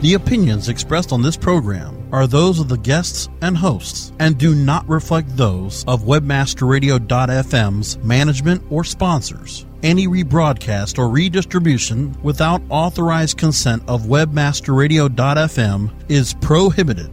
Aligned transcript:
The 0.00 0.14
opinions 0.14 0.68
expressed 0.68 1.12
on 1.12 1.22
this 1.22 1.36
program 1.36 2.08
are 2.12 2.28
those 2.28 2.60
of 2.60 2.68
the 2.68 2.78
guests 2.78 3.28
and 3.42 3.56
hosts 3.56 4.12
and 4.20 4.38
do 4.38 4.54
not 4.54 4.88
reflect 4.88 5.36
those 5.36 5.84
of 5.88 6.02
webmasterradio.fm's 6.02 7.98
management 7.98 8.62
or 8.70 8.84
sponsors. 8.84 9.66
Any 9.82 10.06
rebroadcast 10.06 11.00
or 11.00 11.08
redistribution 11.08 12.16
without 12.22 12.62
authorized 12.68 13.38
consent 13.38 13.82
of 13.88 14.02
webmasterradio.fm 14.02 15.90
is 16.08 16.34
prohibited. 16.34 17.10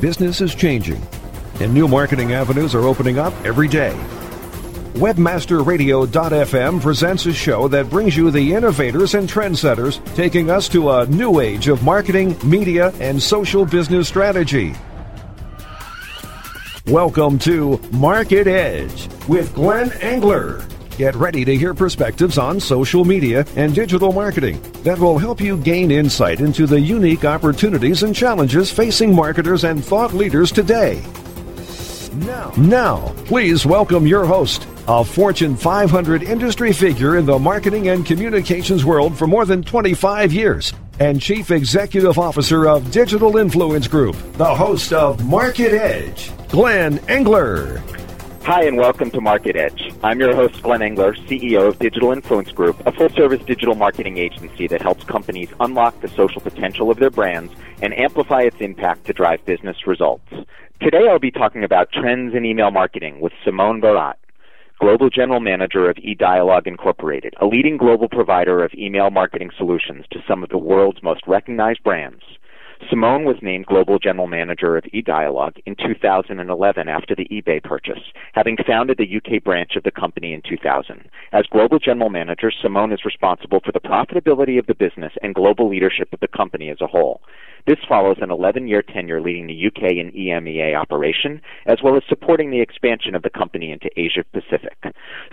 Business 0.00 0.40
is 0.40 0.54
changing, 0.54 1.00
and 1.60 1.72
new 1.74 1.88
marketing 1.88 2.32
avenues 2.32 2.74
are 2.74 2.84
opening 2.84 3.18
up 3.18 3.32
every 3.44 3.68
day. 3.68 3.94
WebmasterRadio.fm 4.94 6.80
presents 6.82 7.24
a 7.24 7.32
show 7.32 7.66
that 7.68 7.88
brings 7.88 8.16
you 8.16 8.30
the 8.30 8.52
innovators 8.52 9.14
and 9.14 9.28
trendsetters 9.28 10.04
taking 10.14 10.50
us 10.50 10.68
to 10.68 10.90
a 10.90 11.06
new 11.06 11.40
age 11.40 11.68
of 11.68 11.82
marketing, 11.82 12.36
media, 12.44 12.92
and 13.00 13.22
social 13.22 13.64
business 13.64 14.06
strategy. 14.06 14.74
Welcome 16.86 17.38
to 17.40 17.80
Market 17.90 18.46
Edge 18.46 19.08
with 19.28 19.54
Glenn 19.54 19.92
Engler. 20.00 20.62
Get 20.98 21.14
ready 21.14 21.42
to 21.46 21.56
hear 21.56 21.72
perspectives 21.72 22.36
on 22.36 22.60
social 22.60 23.04
media 23.04 23.46
and 23.56 23.74
digital 23.74 24.12
marketing 24.12 24.60
that 24.82 24.98
will 24.98 25.16
help 25.16 25.40
you 25.40 25.56
gain 25.56 25.90
insight 25.90 26.40
into 26.40 26.66
the 26.66 26.78
unique 26.78 27.24
opportunities 27.24 28.02
and 28.02 28.14
challenges 28.14 28.70
facing 28.70 29.14
marketers 29.14 29.64
and 29.64 29.82
thought 29.82 30.12
leaders 30.12 30.52
today. 30.52 31.02
Now, 32.58 33.14
please 33.24 33.64
welcome 33.64 34.06
your 34.06 34.26
host, 34.26 34.66
a 34.86 35.02
Fortune 35.02 35.56
500 35.56 36.22
industry 36.22 36.72
figure 36.72 37.16
in 37.16 37.24
the 37.24 37.38
marketing 37.38 37.88
and 37.88 38.04
communications 38.04 38.84
world 38.84 39.16
for 39.16 39.26
more 39.26 39.46
than 39.46 39.62
25 39.62 40.32
years, 40.32 40.74
and 41.00 41.20
Chief 41.20 41.50
Executive 41.50 42.18
Officer 42.18 42.68
of 42.68 42.90
Digital 42.90 43.38
Influence 43.38 43.88
Group, 43.88 44.16
the 44.34 44.54
host 44.54 44.92
of 44.92 45.24
Market 45.26 45.72
Edge, 45.72 46.30
Glenn 46.48 46.98
Engler. 47.08 47.82
Hi, 48.44 48.64
and 48.64 48.76
welcome 48.76 49.08
to 49.12 49.20
Market 49.20 49.54
Edge. 49.54 49.94
I'm 50.02 50.18
your 50.18 50.34
host, 50.34 50.64
Glenn 50.64 50.82
Engler, 50.82 51.14
CEO 51.14 51.68
of 51.68 51.78
Digital 51.78 52.10
Influence 52.10 52.50
Group, 52.50 52.84
a 52.84 52.90
full 52.90 53.08
service 53.10 53.40
digital 53.44 53.76
marketing 53.76 54.18
agency 54.18 54.66
that 54.66 54.82
helps 54.82 55.04
companies 55.04 55.48
unlock 55.60 56.00
the 56.00 56.08
social 56.08 56.40
potential 56.40 56.90
of 56.90 56.98
their 56.98 57.08
brands 57.08 57.52
and 57.82 57.96
amplify 57.96 58.40
its 58.40 58.56
impact 58.58 59.04
to 59.04 59.12
drive 59.12 59.44
business 59.44 59.86
results. 59.86 60.28
Today 60.80 61.06
I'll 61.08 61.20
be 61.20 61.30
talking 61.30 61.62
about 61.62 61.92
trends 61.92 62.34
in 62.34 62.44
email 62.44 62.72
marketing 62.72 63.20
with 63.20 63.32
Simone 63.44 63.80
Barat, 63.80 64.14
Global 64.80 65.08
General 65.08 65.38
Manager 65.38 65.88
of 65.88 65.94
eDialog 65.98 66.66
Incorporated, 66.66 67.34
a 67.40 67.46
leading 67.46 67.76
global 67.76 68.08
provider 68.08 68.64
of 68.64 68.74
email 68.74 69.10
marketing 69.10 69.50
solutions 69.56 70.04
to 70.10 70.18
some 70.26 70.42
of 70.42 70.48
the 70.48 70.58
world's 70.58 71.00
most 71.00 71.20
recognized 71.28 71.84
brands. 71.84 72.24
Simone 72.90 73.24
was 73.24 73.36
named 73.42 73.66
Global 73.66 73.98
General 73.98 74.26
Manager 74.26 74.76
of 74.76 74.84
eDialog 74.84 75.60
in 75.66 75.76
2011 75.76 76.88
after 76.88 77.14
the 77.14 77.26
eBay 77.30 77.62
purchase, 77.62 78.02
having 78.32 78.56
founded 78.66 78.98
the 78.98 79.16
UK 79.16 79.42
branch 79.42 79.76
of 79.76 79.82
the 79.82 79.90
company 79.90 80.32
in 80.32 80.42
2000. 80.42 81.08
As 81.32 81.46
Global 81.46 81.78
General 81.78 82.10
Manager, 82.10 82.50
Simone 82.50 82.92
is 82.92 83.04
responsible 83.04 83.60
for 83.64 83.72
the 83.72 83.80
profitability 83.80 84.58
of 84.58 84.66
the 84.66 84.74
business 84.74 85.12
and 85.22 85.34
global 85.34 85.68
leadership 85.68 86.12
of 86.12 86.20
the 86.20 86.28
company 86.28 86.70
as 86.70 86.80
a 86.80 86.86
whole. 86.86 87.20
This 87.64 87.78
follows 87.88 88.16
an 88.20 88.32
11 88.32 88.66
year 88.66 88.82
tenure 88.82 89.20
leading 89.20 89.46
the 89.46 89.66
UK 89.66 89.92
and 89.92 90.12
EMEA 90.12 90.74
operation, 90.74 91.40
as 91.66 91.78
well 91.80 91.96
as 91.96 92.02
supporting 92.08 92.50
the 92.50 92.60
expansion 92.60 93.14
of 93.14 93.22
the 93.22 93.30
company 93.30 93.70
into 93.70 93.88
Asia 93.96 94.24
Pacific. 94.32 94.76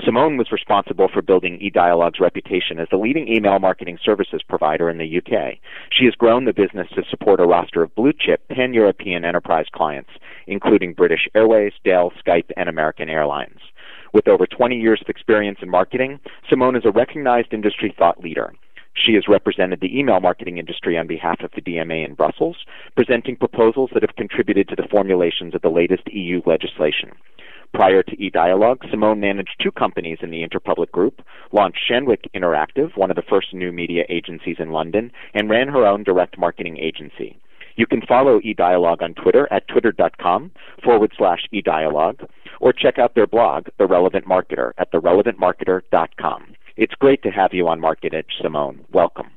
Simone 0.05 0.37
was 0.37 0.51
responsible 0.51 1.07
for 1.11 1.23
building 1.23 1.57
eDialog's 1.57 2.19
reputation 2.19 2.79
as 2.79 2.87
the 2.91 2.97
leading 2.97 3.27
email 3.27 3.57
marketing 3.57 3.97
services 4.03 4.43
provider 4.47 4.91
in 4.91 4.99
the 4.99 5.17
UK. 5.17 5.57
She 5.89 6.05
has 6.05 6.13
grown 6.13 6.45
the 6.45 6.53
business 6.53 6.87
to 6.93 7.03
support 7.09 7.39
a 7.39 7.47
roster 7.47 7.81
of 7.81 7.95
blue 7.95 8.13
chip 8.13 8.47
pan 8.47 8.75
European 8.75 9.25
enterprise 9.25 9.65
clients, 9.73 10.11
including 10.45 10.93
British 10.93 11.27
Airways, 11.33 11.73
Dell, 11.83 12.11
Skype, 12.23 12.51
and 12.55 12.69
American 12.69 13.09
Airlines. 13.09 13.59
With 14.13 14.27
over 14.27 14.45
20 14.45 14.75
years 14.79 15.01
of 15.01 15.09
experience 15.09 15.59
in 15.61 15.69
marketing, 15.69 16.19
Simone 16.47 16.75
is 16.75 16.85
a 16.85 16.91
recognized 16.91 17.53
industry 17.53 17.93
thought 17.97 18.21
leader. 18.21 18.53
She 18.95 19.13
has 19.13 19.27
represented 19.27 19.79
the 19.79 19.97
email 19.97 20.19
marketing 20.19 20.57
industry 20.57 20.97
on 20.97 21.07
behalf 21.07 21.41
of 21.41 21.51
the 21.55 21.61
DMA 21.61 22.05
in 22.05 22.15
Brussels, 22.15 22.57
presenting 22.95 23.35
proposals 23.35 23.89
that 23.93 24.03
have 24.03 24.15
contributed 24.15 24.67
to 24.69 24.75
the 24.75 24.87
formulations 24.89 25.55
of 25.55 25.61
the 25.61 25.69
latest 25.69 26.03
EU 26.11 26.41
legislation. 26.45 27.11
Prior 27.73 28.01
to 28.01 28.17
eDialog, 28.17 28.89
Simone 28.89 29.19
managed 29.19 29.55
two 29.61 29.71
companies 29.71 30.17
in 30.21 30.31
the 30.31 30.45
Interpublic 30.45 30.91
Group, 30.91 31.21
launched 31.51 31.79
Shandwick 31.89 32.25
Interactive, 32.35 32.97
one 32.97 33.11
of 33.11 33.15
the 33.15 33.21
first 33.29 33.53
new 33.53 33.71
media 33.71 34.03
agencies 34.09 34.57
in 34.59 34.71
London, 34.71 35.11
and 35.33 35.49
ran 35.49 35.67
her 35.67 35.85
own 35.85 36.03
direct 36.03 36.37
marketing 36.37 36.77
agency. 36.77 37.39
You 37.75 37.85
can 37.85 38.01
follow 38.01 38.39
eDialog 38.41 39.01
on 39.01 39.13
Twitter 39.13 39.47
at 39.51 39.67
twitter.com 39.67 40.51
forward 40.83 41.13
slash 41.17 41.47
eDialog, 41.53 42.27
or 42.59 42.73
check 42.73 42.97
out 42.97 43.15
their 43.15 43.27
blog, 43.27 43.67
The 43.77 43.85
Relevant 43.85 44.25
Marketer, 44.27 44.73
at 44.77 44.91
therelevantmarketer.com. 44.91 46.55
It's 46.79 46.93
great 46.93 47.21
to 47.23 47.29
have 47.29 47.53
you 47.53 47.67
on 47.67 47.81
Market 47.81 48.13
Edge, 48.13 48.31
Simone. 48.41 48.85
Welcome. 48.93 49.31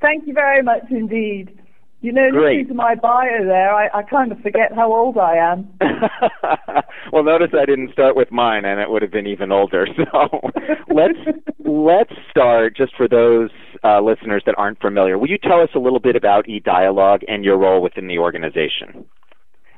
Thank 0.00 0.26
you 0.26 0.34
very 0.34 0.60
much 0.60 0.82
indeed. 0.90 1.56
You 2.00 2.10
know, 2.12 2.30
Great. 2.32 2.58
listening 2.58 2.68
to 2.68 2.74
my 2.74 2.96
bio 2.96 3.44
there, 3.44 3.72
I, 3.72 3.86
I 3.94 4.02
kind 4.02 4.32
of 4.32 4.40
forget 4.40 4.74
how 4.74 4.92
old 4.92 5.18
I 5.18 5.36
am. 5.36 5.68
well, 7.12 7.22
notice 7.22 7.50
I 7.54 7.64
didn't 7.64 7.92
start 7.92 8.16
with 8.16 8.32
mine, 8.32 8.64
and 8.64 8.80
it 8.80 8.90
would 8.90 9.02
have 9.02 9.10
been 9.12 9.26
even 9.28 9.52
older. 9.52 9.86
So 9.96 10.50
let's 10.92 11.18
let's 11.64 12.12
start 12.30 12.76
just 12.76 12.96
for 12.96 13.06
those 13.06 13.50
uh, 13.84 14.00
listeners 14.00 14.42
that 14.46 14.56
aren't 14.58 14.80
familiar. 14.80 15.16
Will 15.16 15.30
you 15.30 15.38
tell 15.38 15.60
us 15.60 15.70
a 15.76 15.78
little 15.78 16.00
bit 16.00 16.16
about 16.16 16.46
eDialog 16.46 17.22
and 17.28 17.44
your 17.44 17.56
role 17.56 17.80
within 17.80 18.08
the 18.08 18.18
organization? 18.18 19.04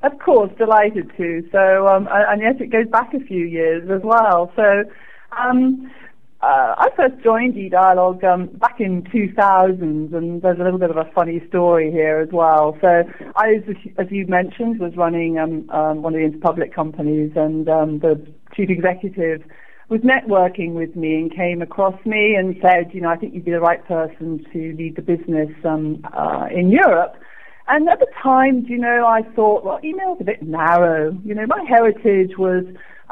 Of 0.03 0.19
course, 0.19 0.51
delighted 0.57 1.11
to. 1.19 1.47
So, 1.53 1.89
um, 1.89 2.09
and 2.11 2.41
yes, 2.41 2.55
it 2.59 2.71
goes 2.71 2.87
back 2.91 3.13
a 3.13 3.21
few 3.21 3.45
years 3.45 3.91
as 3.91 4.01
well. 4.03 4.51
So, 4.57 4.85
um, 5.39 5.91
uh, 6.43 6.75
I 6.79 6.89
first 6.97 7.23
joined 7.23 7.55
eDialog 7.55 8.25
um, 8.25 8.47
back 8.47 8.81
in 8.81 9.07
2000, 9.13 10.15
and 10.15 10.41
there's 10.41 10.59
a 10.59 10.63
little 10.63 10.79
bit 10.79 10.91
of 10.91 10.97
a 10.97 11.05
funny 11.15 11.43
story 11.49 11.91
here 11.91 12.19
as 12.19 12.31
well. 12.33 12.79
So 12.81 13.03
I, 13.37 13.57
as, 13.57 13.77
as 13.99 14.07
you 14.11 14.27
mentioned, 14.27 14.81
was 14.81 14.97
running 14.97 15.39
um, 15.39 15.69
um, 15.69 16.01
one 16.01 16.15
of 16.15 16.21
the 16.21 16.39
Interpublic 16.39 16.73
companies, 16.75 17.33
and 17.37 17.69
um, 17.69 17.99
the 17.99 18.27
chief 18.55 18.71
executive 18.71 19.43
was 19.91 20.01
networking 20.01 20.73
with 20.73 20.97
me 20.97 21.17
and 21.17 21.35
came 21.35 21.61
across 21.61 21.95
me 22.07 22.37
and 22.37 22.57
said, 22.63 22.95
you 22.95 23.03
know, 23.03 23.11
I 23.11 23.17
think 23.17 23.35
you'd 23.35 23.45
be 23.45 23.51
the 23.51 23.61
right 23.61 23.85
person 23.87 24.43
to 24.53 24.75
lead 24.79 24.97
the 24.97 25.03
business 25.03 25.51
um, 25.65 26.03
uh, 26.17 26.47
in 26.51 26.71
Europe. 26.71 27.17
And 27.69 27.89
at 27.89 28.01
the 28.01 28.07
time, 28.23 28.65
you 28.67 28.79
know, 28.79 29.07
I 29.07 29.23
thought, 29.35 29.65
well, 29.65 29.79
email's 29.85 30.19
a 30.21 30.25
bit 30.25 30.43
narrow. 30.43 31.17
You 31.25 31.35
know, 31.35 31.47
my 31.47 31.63
heritage 31.69 32.39
was 32.39 32.65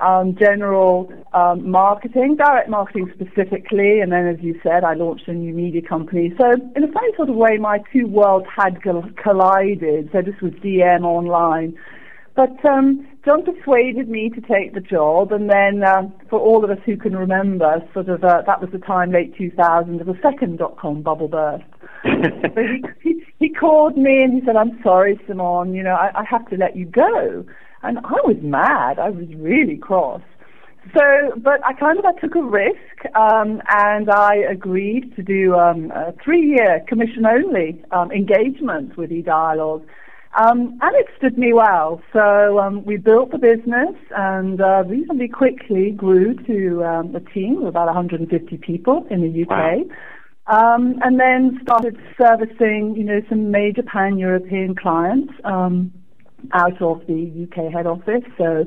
um, 0.02 0.36
general 0.38 1.12
um, 1.32 1.70
marketing, 1.70 2.36
direct 2.36 2.68
marketing 2.68 3.10
specifically, 3.14 4.00
and 4.00 4.12
then, 4.12 4.26
as 4.26 4.36
you 4.40 4.58
said, 4.62 4.84
I 4.84 4.94
launched 4.94 5.28
a 5.28 5.32
new 5.32 5.52
media 5.52 5.82
company. 5.82 6.32
So, 6.38 6.52
in 6.76 6.84
a 6.84 6.92
funny 6.92 7.12
sort 7.16 7.28
of 7.28 7.36
way, 7.36 7.58
my 7.58 7.80
two 7.92 8.06
worlds 8.06 8.46
had 8.54 8.80
collided. 8.82 10.10
So, 10.12 10.22
this 10.22 10.40
was 10.40 10.52
DM 10.54 11.02
online. 11.02 11.76
But 12.38 12.64
um, 12.64 13.04
John 13.24 13.44
persuaded 13.44 14.08
me 14.08 14.30
to 14.30 14.40
take 14.40 14.72
the 14.72 14.80
job, 14.80 15.32
and 15.32 15.50
then 15.50 15.82
uh, 15.82 16.02
for 16.30 16.38
all 16.38 16.62
of 16.64 16.70
us 16.70 16.78
who 16.86 16.96
can 16.96 17.16
remember, 17.16 17.82
sort 17.92 18.08
of 18.08 18.22
uh, 18.22 18.42
that 18.46 18.60
was 18.60 18.70
the 18.70 18.78
time, 18.78 19.10
late 19.10 19.36
2000, 19.36 20.00
of 20.00 20.06
the 20.06 20.16
second 20.22 20.58
dot-com 20.58 21.02
bubble 21.02 21.26
burst. 21.26 21.64
so 22.04 22.62
he, 22.62 22.84
he, 23.02 23.24
he 23.40 23.48
called 23.48 23.96
me 23.96 24.22
and 24.22 24.32
he 24.32 24.46
said, 24.46 24.54
"I'm 24.54 24.80
sorry, 24.84 25.18
Simone. 25.26 25.74
You 25.74 25.82
know, 25.82 25.94
I, 25.94 26.12
I 26.14 26.24
have 26.30 26.48
to 26.50 26.56
let 26.56 26.76
you 26.76 26.86
go." 26.86 27.44
And 27.82 27.98
I 27.98 28.20
was 28.24 28.36
mad. 28.42 28.98
I 28.98 29.10
was 29.10 29.26
really 29.36 29.76
cross. 29.76 30.22
So, 30.94 31.32
but 31.36 31.64
I 31.66 31.74
kind 31.74 31.98
of 31.98 32.04
I 32.04 32.12
took 32.18 32.34
a 32.34 32.42
risk, 32.42 33.14
um, 33.14 33.60
and 33.68 34.10
I 34.10 34.36
agreed 34.36 35.14
to 35.16 35.22
do 35.22 35.54
um, 35.54 35.90
a 35.90 36.14
three-year 36.24 36.84
commission-only 36.88 37.84
um, 37.90 38.10
engagement 38.10 38.96
with 38.96 39.10
eDialog. 39.10 39.84
Um, 40.36 40.78
and 40.80 40.96
it 40.96 41.06
stood 41.16 41.36
me 41.36 41.52
well. 41.52 42.00
So 42.12 42.58
um, 42.58 42.84
we 42.84 42.96
built 42.96 43.32
the 43.32 43.38
business 43.38 43.96
and 44.16 44.60
uh, 44.60 44.84
reasonably 44.86 45.28
quickly 45.28 45.90
grew 45.90 46.34
to 46.44 46.84
um, 46.84 47.16
a 47.16 47.20
team 47.20 47.58
of 47.58 47.66
about 47.66 47.86
150 47.86 48.56
people 48.58 49.06
in 49.10 49.22
the 49.22 49.42
UK. 49.42 49.48
Wow. 49.50 49.84
Um, 50.46 50.98
and 51.02 51.18
then 51.18 51.58
started 51.62 51.98
servicing, 52.16 52.94
you 52.96 53.04
know, 53.04 53.20
some 53.28 53.50
major 53.50 53.82
pan-European 53.82 54.76
clients 54.76 55.32
um, 55.44 55.92
out 56.52 56.80
of 56.80 57.06
the 57.06 57.48
UK 57.48 57.72
head 57.72 57.86
office. 57.86 58.24
So, 58.36 58.64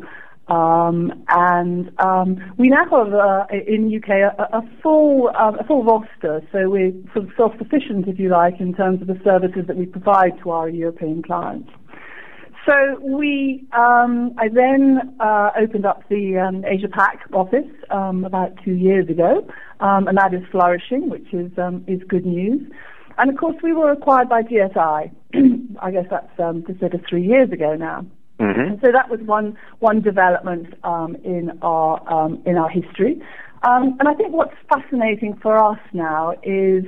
um, 0.54 1.24
and 1.30 1.92
um, 2.00 2.54
we 2.58 2.70
now 2.70 2.84
have 2.90 3.14
uh, 3.14 3.46
in 3.68 3.96
UK 3.96 4.10
a, 4.38 4.58
a 4.58 4.62
full 4.82 5.32
um, 5.38 5.58
a 5.60 5.64
full 5.64 5.84
roster. 5.84 6.42
So 6.52 6.70
we're 6.70 6.92
sort 7.14 7.26
of 7.26 7.32
self-sufficient, 7.38 8.08
if 8.08 8.20
you 8.20 8.30
like, 8.30 8.60
in 8.60 8.74
terms 8.74 9.02
of 9.02 9.08
the 9.08 9.20
services 9.24 9.66
that 9.68 9.78
we 9.78 9.86
provide 9.86 10.40
to 10.44 10.52
our 10.52 10.68
European 10.68 11.22
clients. 11.24 11.70
So 12.66 13.00
we, 13.02 13.66
um, 13.74 14.36
I 14.38 14.48
then 14.48 15.16
uh, 15.20 15.50
opened 15.60 15.86
up 15.86 16.04
the 16.10 16.38
um, 16.38 16.64
Asia 16.64 16.88
Pac 16.90 17.22
office 17.34 17.70
um, 17.90 18.24
about 18.24 18.52
two 18.64 18.74
years 18.74 19.10
ago, 19.10 19.48
um, 19.80 20.08
and 20.08 20.16
that 20.18 20.34
is 20.34 20.44
flourishing, 20.52 21.10
which 21.10 21.34
is 21.34 21.52
um, 21.58 21.84
is 21.88 22.02
good 22.08 22.26
news. 22.26 22.62
And 23.22 23.30
of 23.30 23.38
course, 23.38 23.56
we 23.62 23.72
were 23.72 23.92
acquired 23.92 24.30
by 24.30 24.42
GSI. 24.42 25.12
I 25.80 25.92
guess 25.92 26.06
that's 26.10 26.40
um, 26.40 26.66
over 26.82 26.98
three 27.08 27.24
years 27.24 27.52
ago 27.52 27.76
now. 27.76 28.04
Mm-hmm. 28.40 28.84
So 28.84 28.92
that 28.92 29.12
was 29.12 29.20
one 29.22 29.56
one 29.78 30.02
development 30.02 30.74
um, 30.84 31.16
in 31.24 31.52
our 31.62 32.02
um, 32.12 32.42
in 32.48 32.58
our 32.58 32.68
history, 32.68 33.22
um, 33.62 33.96
and 34.00 34.10
I 34.10 34.16
think 34.16 34.34
what's 34.34 34.56
fascinating 34.68 35.38
for 35.40 35.56
us 35.56 35.78
now 35.94 36.34
is 36.42 36.84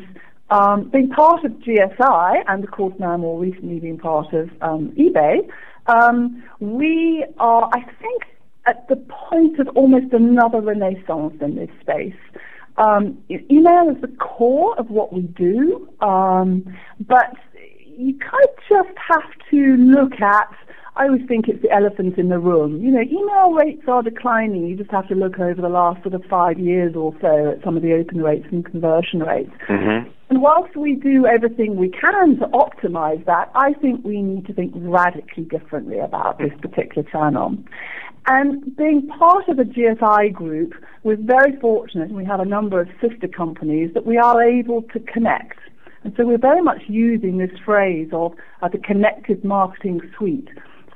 um, 0.49 0.89
being 0.89 1.09
part 1.09 1.45
of 1.45 1.51
GSI, 1.51 2.43
and 2.47 2.63
of 2.63 2.71
course 2.71 2.95
now 2.97 3.15
more 3.15 3.39
recently 3.39 3.79
being 3.79 3.99
part 3.99 4.33
of 4.33 4.49
um, 4.61 4.91
eBay. 4.97 5.47
Um, 5.85 6.43
we 6.59 7.23
are, 7.37 7.69
I 7.71 7.83
think, 8.01 8.23
at 8.65 8.87
the 8.87 8.95
point 8.95 9.59
of 9.59 9.67
almost 9.75 10.11
another 10.11 10.61
renaissance 10.61 11.35
in 11.41 11.57
this 11.57 11.69
space. 11.81 12.15
Um, 12.77 13.17
email 13.29 13.89
is 13.95 14.01
the 14.01 14.07
core 14.19 14.77
of 14.79 14.89
what 14.89 15.13
we 15.13 15.21
do, 15.21 15.87
um, 16.01 16.75
but 16.99 17.33
you 17.85 18.17
kind 18.17 18.43
of 18.43 18.49
just 18.67 18.97
have 18.97 19.29
to 19.51 19.75
look 19.77 20.19
at 20.19 20.49
I 20.95 21.05
always 21.05 21.25
think 21.27 21.47
it's 21.47 21.61
the 21.61 21.71
elephant 21.71 22.19
in 22.19 22.29
the 22.29 22.37
room. 22.37 22.79
You 22.83 22.91
know, 22.91 23.01
email 23.01 23.51
rates 23.51 23.81
are 23.87 24.03
declining. 24.03 24.67
You 24.67 24.75
just 24.75 24.91
have 24.91 25.07
to 25.07 25.15
look 25.15 25.39
over 25.39 25.59
the 25.59 25.69
last 25.69 26.03
sort 26.03 26.13
of 26.13 26.23
five 26.29 26.59
years 26.59 26.95
or 26.95 27.15
so 27.19 27.51
at 27.51 27.63
some 27.63 27.75
of 27.75 27.81
the 27.81 27.93
open 27.93 28.21
rates 28.21 28.45
and 28.51 28.63
conversion 28.63 29.21
rates. 29.21 29.51
Mm-hmm. 29.67 30.09
And 30.29 30.41
whilst 30.41 30.75
we 30.75 30.95
do 30.95 31.25
everything 31.25 31.77
we 31.77 31.89
can 31.89 32.37
to 32.39 32.45
optimize 32.47 33.25
that, 33.25 33.51
I 33.55 33.73
think 33.73 34.05
we 34.05 34.21
need 34.21 34.45
to 34.47 34.53
think 34.53 34.71
radically 34.75 35.45
differently 35.45 35.97
about 35.97 36.37
this 36.37 36.51
particular 36.61 37.07
channel. 37.09 37.57
And 38.25 38.75
being 38.77 39.07
part 39.07 39.49
of 39.49 39.59
a 39.59 39.63
GSI 39.63 40.33
group, 40.33 40.73
we're 41.03 41.17
very 41.17 41.59
fortunate, 41.59 42.07
and 42.07 42.15
we 42.15 42.25
have 42.25 42.39
a 42.39 42.45
number 42.45 42.79
of 42.79 42.87
sister 43.01 43.27
companies 43.27 43.91
that 43.93 44.05
we 44.05 44.17
are 44.17 44.41
able 44.41 44.81
to 44.93 44.99
connect. 44.99 45.57
And 46.03 46.13
so 46.15 46.25
we're 46.25 46.37
very 46.37 46.61
much 46.61 46.83
using 46.87 47.37
this 47.37 47.51
phrase 47.65 48.09
of 48.13 48.33
uh, 48.61 48.69
the 48.69 48.77
connected 48.77 49.43
marketing 49.43 50.01
suite. 50.17 50.49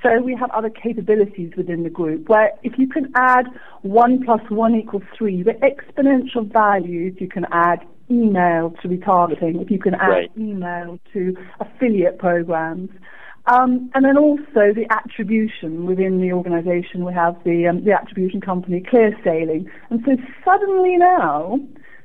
So 0.04 0.22
we 0.22 0.36
have 0.36 0.52
other 0.52 0.70
capabilities 0.70 1.52
within 1.58 1.84
the 1.84 1.90
group 1.90 2.30
where 2.30 2.52
if 2.64 2.78
you 2.78 2.88
can 2.88 3.12
add 3.16 3.48
one 3.82 4.24
plus 4.24 4.42
one 4.50 4.76
equals 4.76 5.04
three, 5.18 5.44
the 5.44 5.54
exponential 5.54 6.50
values 6.52 7.16
you 7.20 7.28
can 7.28 7.46
add 7.52 7.80
email 8.10 8.74
to 8.82 8.88
retargeting, 8.88 9.62
if 9.62 9.72
you 9.72 9.80
can 9.80 9.96
add 9.96 10.10
Right. 10.10 10.32
email 10.38 11.00
to 11.14 11.36
affiliate 11.60 12.20
programs. 12.20 12.90
Um, 13.48 13.90
and 13.96 14.04
then 14.04 14.18
also 14.18 14.74
the 14.74 14.86
attribution 14.90 15.86
within 15.86 16.20
the 16.20 16.34
organization. 16.34 17.06
We 17.06 17.14
have 17.14 17.42
the, 17.46 17.68
um, 17.68 17.84
the 17.86 17.94
attribution 17.94 18.42
company 18.42 18.82
ClearSaleing. 18.82 19.70
And 19.90 20.04
so 20.06 20.18
suddenly 20.44 20.98
now, 20.98 21.60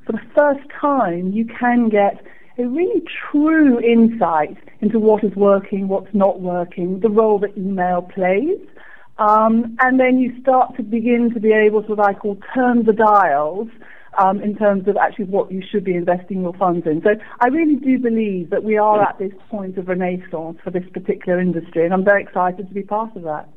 for 0.07 0.13
the 0.13 0.21
first 0.37 0.69
time, 0.81 1.33
you 1.33 1.45
can 1.47 1.89
get 1.89 2.25
a 2.59 2.67
really 2.67 3.03
true 3.31 3.81
insight 3.81 4.57
into 4.81 5.01
what 5.01 5.25
is 5.25 5.35
working, 5.35 5.89
what's 5.89 6.15
not 6.15 6.41
working, 6.41 7.01
the 7.01 7.09
role 7.09 7.41
that 7.41 7.57
email 7.59 8.03
plays. 8.03 8.59
Um, 9.19 9.77
and 9.81 9.99
then 9.99 10.19
you 10.19 10.41
start 10.41 10.77
to 10.77 10.83
begin 10.83 11.33
to 11.35 11.41
be 11.41 11.53
able 11.53 11.83
to, 11.83 11.95
what 11.95 12.09
I 12.09 12.15
call, 12.15 12.39
turn 12.55 12.85
the 12.85 12.93
dials 12.93 13.69
um, 14.19 14.41
in 14.43 14.57
terms 14.57 14.89
of 14.89 14.97
actually 14.97 15.27
what 15.27 15.51
you 15.51 15.63
should 15.71 15.85
be 15.85 15.95
investing 15.95 16.43
your 16.43 16.55
funds 16.55 16.87
in. 16.87 17.03
So 17.03 17.11
I 17.41 17.49
really 17.49 17.77
do 17.77 17.99
believe 17.99 18.51
that 18.51 18.65
we 18.65 18.77
are 18.77 19.03
at 19.03 19.19
this 19.19 19.33
point 19.51 19.79
of 19.79 19.89
renaissance 19.89 20.59
for 20.63 20.71
this 20.71 20.85
particular 20.93 21.41
industry, 21.41 21.85
and 21.85 21.93
I'm 21.93 22.05
very 22.05 22.23
excited 22.23 22.69
to 22.69 22.75
be 22.75 22.83
part 22.83 23.15
of 23.17 23.23
that. 23.23 23.49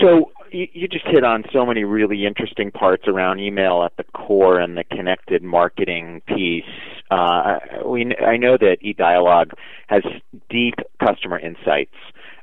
So 0.00 0.30
you, 0.50 0.88
just 0.88 1.06
hit 1.06 1.24
on 1.24 1.44
so 1.52 1.64
many 1.66 1.84
really 1.84 2.26
interesting 2.26 2.70
parts 2.70 3.04
around 3.06 3.40
email 3.40 3.82
at 3.84 3.96
the 3.96 4.04
core 4.04 4.60
and 4.60 4.76
the 4.76 4.84
connected 4.84 5.42
marketing 5.42 6.22
piece. 6.26 6.64
Uh, 7.10 7.58
we, 7.84 8.14
I 8.16 8.36
know 8.36 8.56
that 8.58 8.78
eDialog 8.84 9.52
has 9.88 10.02
deep 10.50 10.74
customer 11.04 11.38
insights. 11.38 11.94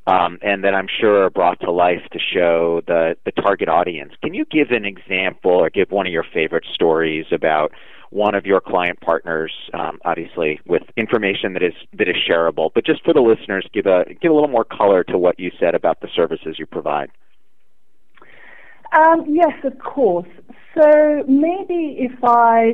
Um, 0.06 0.38
and 0.42 0.66
that 0.66 0.76
I'm 0.76 0.88
sure 1.00 1.24
are 1.24 1.30
brought 1.30 1.62
to 1.62 1.72
life 1.72 2.02
to 2.12 2.20
show 2.20 2.82
the, 2.88 3.16
the 3.24 3.32
target 3.32 3.70
audience. 3.70 4.12
Can 4.22 4.34
you 4.34 4.44
give 4.44 4.72
an 4.72 4.84
example 4.84 5.52
or 5.52 5.70
give 5.70 5.92
one 5.92 6.06
of 6.06 6.12
your 6.12 6.26
favorite 6.34 6.66
stories 6.74 7.26
about 7.32 7.72
one 8.14 8.36
of 8.36 8.46
your 8.46 8.62
client 8.62 9.00
partners, 9.02 9.52
um, 9.74 10.00
obviously 10.06 10.60
with 10.68 10.84
information 10.96 11.54
that 11.54 11.64
is 11.64 11.74
that 11.98 12.08
is 12.08 12.16
shareable, 12.30 12.70
but 12.76 12.86
just 12.86 13.04
for 13.04 13.12
the 13.14 13.22
listeners, 13.22 13.66
give 13.74 13.88
a 13.88 14.06
give 14.22 14.30
a 14.32 14.34
little 14.34 14.50
more 14.50 14.64
color 14.64 15.04
to 15.06 15.18
what 15.18 15.40
you 15.40 15.52
said 15.60 15.74
about 15.74 16.00
the 16.02 16.08
services 16.16 16.58
you 16.60 16.68
provide. 16.68 17.10
Um, 18.96 19.26
yes, 19.28 19.54
of 19.64 19.80
course. 19.80 20.28
So 20.76 21.24
maybe 21.28 21.98
if 22.00 22.24
I 22.24 22.74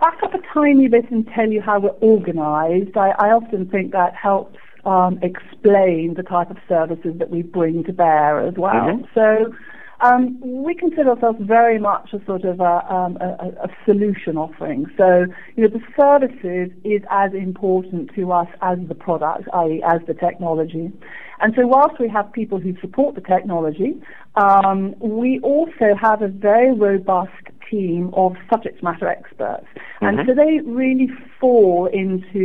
back 0.00 0.22
up 0.22 0.34
a 0.34 0.38
tiny 0.52 0.86
bit 0.86 1.10
and 1.10 1.26
tell 1.34 1.50
you 1.50 1.60
how 1.60 1.80
we're 1.80 1.90
organized, 2.00 2.96
I, 2.96 3.10
I 3.18 3.30
often 3.30 3.68
think 3.68 3.90
that 3.92 4.14
helps 4.14 4.58
um, 4.86 5.18
explain 5.22 6.14
the 6.14 6.22
type 6.22 6.50
of 6.50 6.58
services 6.68 7.14
that 7.18 7.30
we 7.30 7.42
bring 7.42 7.84
to 7.84 7.92
bear 7.92 8.40
as 8.40 8.54
well. 8.54 8.74
Mhm. 8.74 9.06
So 9.14 9.54
um, 10.00 10.38
we 10.40 10.74
consider 10.74 11.10
ourselves 11.10 11.38
very 11.40 11.78
much 11.78 12.12
a 12.12 12.24
sort 12.26 12.44
of 12.44 12.60
a, 12.60 12.92
um, 12.92 13.16
a, 13.20 13.52
a 13.64 13.68
solution 13.86 14.36
offering. 14.36 14.86
So 14.98 15.26
you 15.56 15.62
know 15.62 15.68
the 15.68 15.82
services 15.96 16.70
is 16.84 17.02
as 17.10 17.32
important 17.32 18.14
to 18.14 18.32
us 18.32 18.48
as 18.60 18.78
the 18.88 18.94
product, 18.94 19.48
i.e., 19.52 19.82
as 19.84 20.00
the 20.06 20.14
technology. 20.14 20.92
And 21.40 21.54
so 21.56 21.66
whilst 21.66 21.98
we 21.98 22.08
have 22.08 22.32
people 22.32 22.58
who 22.60 22.76
support 22.80 23.14
the 23.14 23.20
technology, 23.20 24.00
um, 24.36 24.94
we 25.00 25.40
also 25.40 25.94
have 26.00 26.22
a 26.22 26.28
very 26.28 26.72
robust 26.72 27.43
team 27.74 28.02
of 28.22 28.30
subject 28.50 28.78
matter 28.88 29.08
experts. 29.16 29.68
And 30.00 30.12
Mhm. 30.18 30.26
so 30.26 30.30
they 30.42 30.52
really 30.82 31.08
fall 31.40 31.86
into 32.02 32.44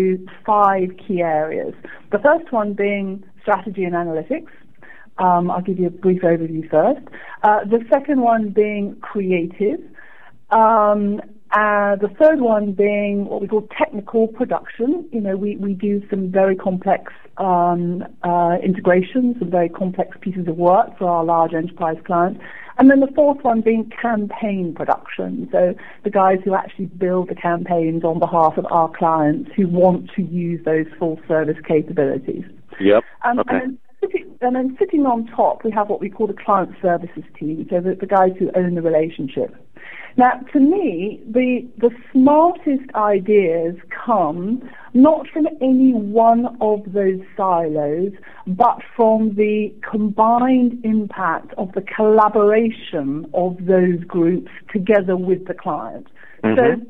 five 0.51 0.87
key 1.03 1.19
areas. 1.21 1.73
The 2.15 2.21
first 2.27 2.47
one 2.59 2.69
being 2.73 3.07
strategy 3.41 3.83
and 3.89 3.95
analytics. 4.03 4.53
Um, 5.25 5.43
I'll 5.51 5.67
give 5.69 5.79
you 5.81 5.87
a 5.87 5.95
brief 6.05 6.21
overview 6.33 6.63
first. 6.75 7.03
Uh, 7.43 7.59
the 7.75 7.81
second 7.93 8.19
one 8.21 8.43
being 8.63 8.85
creative. 9.11 9.81
Um, 10.61 11.21
uh, 11.51 11.95
the 12.05 12.11
third 12.19 12.39
one 12.41 12.65
being 12.73 13.15
what 13.25 13.41
we 13.41 13.47
call 13.47 13.67
technical 13.81 14.23
production. 14.39 14.89
You 15.11 15.21
know, 15.25 15.35
we, 15.35 15.49
we 15.57 15.73
do 15.73 15.93
some 16.09 16.21
very 16.39 16.55
complex 16.55 17.03
um, 17.37 18.03
uh, 18.23 18.55
integrations, 18.69 19.31
some 19.39 19.51
very 19.59 19.69
complex 19.69 20.09
pieces 20.21 20.47
of 20.47 20.57
work 20.57 20.87
for 20.97 21.07
our 21.09 21.23
large 21.33 21.53
enterprise 21.53 21.99
clients. 22.05 22.39
And 22.79 22.89
then 22.89 23.01
the 23.01 23.11
fourth 23.13 23.43
one 23.43 23.59
being 23.59 23.91
campaign 24.01 24.73
production. 24.73 25.49
So 25.51 25.75
the 26.05 26.09
guys 26.09 26.37
who 26.45 26.55
actually 26.55 26.85
build 26.85 27.27
the 27.27 27.35
campaigns 27.35 28.05
on 28.05 28.19
behalf 28.19 28.57
of 28.57 28.65
our 28.71 28.89
clients 28.89 29.51
who 29.55 29.67
want 29.67 30.09
to 30.15 30.21
use 30.21 30.63
those 30.63 30.85
full 30.97 31.19
service 31.27 31.57
capabilities. 31.67 32.45
Yep. 32.79 33.03
Um, 33.25 33.39
okay. 33.39 33.49
and, 33.55 33.61
then 33.61 33.79
sitting, 33.99 34.37
and 34.39 34.55
then 34.55 34.77
sitting 34.79 35.05
on 35.05 35.27
top, 35.27 35.65
we 35.65 35.71
have 35.71 35.89
what 35.89 35.99
we 35.99 36.09
call 36.09 36.27
the 36.27 36.33
client 36.33 36.71
services 36.81 37.23
team, 37.37 37.67
so 37.69 37.81
the, 37.81 37.95
the 37.95 38.07
guys 38.07 38.31
who 38.39 38.49
own 38.55 38.75
the 38.75 38.81
relationship. 38.81 39.53
Now, 40.17 40.31
to 40.53 40.59
me, 40.59 41.21
the, 41.25 41.67
the 41.77 41.91
smartest 42.11 42.93
ideas 42.95 43.75
come 44.05 44.69
not 44.93 45.27
from 45.27 45.47
any 45.61 45.93
one 45.93 46.57
of 46.61 46.81
those 46.93 47.21
silos, 47.37 48.11
but 48.47 48.79
from 48.95 49.35
the 49.35 49.73
combined 49.89 50.83
impact 50.83 51.53
of 51.57 51.71
the 51.73 51.81
collaboration 51.81 53.29
of 53.33 53.57
those 53.65 54.03
groups 54.05 54.51
together 54.71 55.15
with 55.15 55.45
the 55.47 55.53
client. 55.53 56.07
Mhm. 56.43 56.55
So 56.55 56.85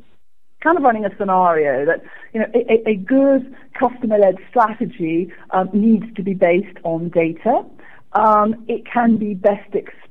kind 0.62 0.78
of 0.78 0.84
running 0.84 1.06
a 1.06 1.16
scenario 1.18 1.86
that 1.86 2.04
you 2.34 2.40
know 2.40 2.48
a, 2.54 2.90
a 2.90 2.96
good 2.96 3.56
customer-led 3.80 4.38
strategy 4.50 5.32
um, 5.52 5.70
needs 5.74 6.06
to 6.16 6.24
be 6.24 6.34
based 6.34 6.78
on 6.84 7.10
data. 7.10 7.64
Um, 8.14 8.66
it 8.68 8.86
can 8.92 9.18
be 9.18 9.34
best 9.36 9.74
expressed 9.74 10.09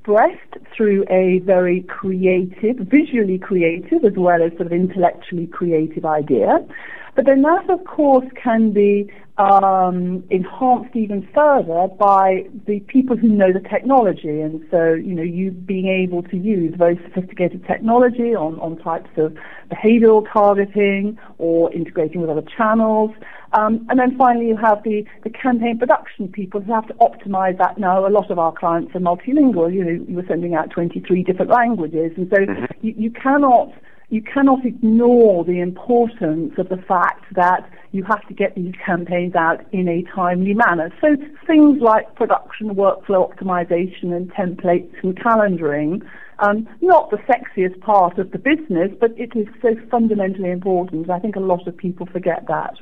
through 0.76 1.04
a 1.10 1.40
very 1.40 1.82
creative, 1.82 2.76
visually 2.78 3.38
creative, 3.38 4.04
as 4.04 4.14
well 4.16 4.42
as 4.42 4.52
sort 4.52 4.66
of 4.66 4.72
intellectually 4.72 5.46
creative 5.46 6.04
idea. 6.04 6.66
But 7.14 7.26
then 7.26 7.42
that, 7.42 7.68
of 7.68 7.84
course, 7.84 8.26
can 8.40 8.72
be 8.72 9.10
um, 9.38 10.24
enhanced 10.30 10.94
even 10.94 11.28
further 11.34 11.88
by 11.98 12.46
the 12.66 12.80
people 12.80 13.16
who 13.16 13.28
know 13.28 13.52
the 13.52 13.60
technology. 13.60 14.40
And 14.40 14.64
so, 14.70 14.94
you 14.94 15.14
know, 15.14 15.22
you 15.22 15.50
being 15.50 15.88
able 15.88 16.22
to 16.24 16.36
use 16.36 16.74
very 16.76 16.96
sophisticated 17.04 17.66
technology 17.66 18.34
on, 18.34 18.58
on 18.60 18.76
types 18.78 19.10
of 19.16 19.36
behavioral 19.70 20.26
targeting 20.32 21.18
or 21.38 21.72
integrating 21.72 22.20
with 22.20 22.30
other 22.30 22.46
channels. 22.56 23.10
Um, 23.52 23.86
and 23.88 23.98
then 23.98 24.16
finally, 24.16 24.48
you 24.48 24.56
have 24.56 24.82
the, 24.82 25.04
the 25.24 25.30
campaign 25.30 25.78
production 25.78 26.28
people 26.28 26.60
who 26.60 26.72
have 26.72 26.86
to 26.88 26.94
optimize 26.94 27.56
that. 27.58 27.78
Now, 27.78 28.06
a 28.06 28.10
lot 28.10 28.30
of 28.30 28.38
our 28.38 28.52
clients 28.52 28.94
are 28.94 29.00
multilingual. 29.00 29.72
You 29.72 29.84
know, 29.84 30.04
you 30.06 30.16
were 30.16 30.24
sending 30.28 30.54
out 30.54 30.70
23 30.70 31.22
different 31.22 31.50
languages. 31.50 32.12
And 32.16 32.30
so 32.30 32.38
you, 32.82 32.94
you 32.96 33.10
cannot 33.10 33.72
you 34.10 34.22
cannot 34.22 34.64
ignore 34.64 35.44
the 35.44 35.60
importance 35.60 36.54
of 36.56 36.70
the 36.70 36.78
fact 36.78 37.24
that 37.34 37.68
you 37.92 38.02
have 38.04 38.26
to 38.28 38.34
get 38.34 38.54
these 38.54 38.72
campaigns 38.84 39.34
out 39.34 39.60
in 39.72 39.86
a 39.86 40.02
timely 40.14 40.54
manner. 40.54 40.90
So 41.00 41.08
things 41.46 41.80
like 41.82 42.14
production, 42.14 42.74
workflow 42.74 43.30
optimization, 43.30 44.16
and 44.16 44.32
templates 44.32 44.94
and 45.02 45.14
calendaring, 45.14 46.02
um, 46.38 46.66
not 46.80 47.10
the 47.10 47.18
sexiest 47.18 47.80
part 47.80 48.18
of 48.18 48.30
the 48.30 48.38
business, 48.38 48.90
but 48.98 49.10
it 49.18 49.36
is 49.36 49.46
so 49.60 49.74
fundamentally 49.90 50.50
important. 50.50 51.10
I 51.10 51.18
think 51.18 51.36
a 51.36 51.40
lot 51.40 51.66
of 51.66 51.76
people 51.76 52.06
forget 52.06 52.46
that. 52.48 52.76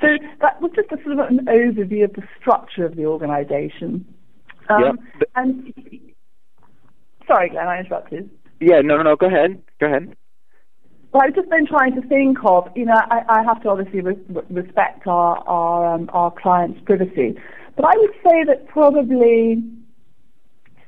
So 0.00 0.08
that 0.40 0.60
was 0.60 0.70
just 0.74 0.90
a 0.92 1.02
sort 1.02 1.18
of 1.18 1.26
an 1.28 1.46
overview 1.46 2.04
of 2.04 2.12
the 2.14 2.22
structure 2.40 2.84
of 2.84 2.96
the 2.96 3.06
organization. 3.06 4.04
Um, 4.68 4.82
yep. 4.82 5.28
And 5.36 5.72
sorry, 7.26 7.50
Glenn, 7.50 7.68
I 7.68 7.80
interrupted. 7.80 8.30
Yeah, 8.60 8.80
no, 8.80 8.96
no, 8.96 9.02
no. 9.02 9.16
Go 9.16 9.26
ahead. 9.26 9.62
Go 9.80 9.86
ahead. 9.86 10.16
Well, 11.12 11.22
I've 11.22 11.34
just 11.34 11.48
been 11.48 11.66
trying 11.66 11.94
to 11.94 12.06
think 12.08 12.38
of, 12.44 12.68
you 12.74 12.86
know, 12.86 12.94
I, 12.96 13.22
I 13.28 13.42
have 13.44 13.62
to 13.62 13.68
obviously 13.68 14.00
re- 14.00 14.42
respect 14.50 15.06
our 15.06 15.38
our, 15.46 15.94
um, 15.94 16.10
our 16.12 16.32
clients' 16.32 16.80
privacy, 16.84 17.38
but 17.76 17.84
I 17.84 17.92
would 17.96 18.14
say 18.24 18.44
that 18.48 18.66
probably 18.66 19.62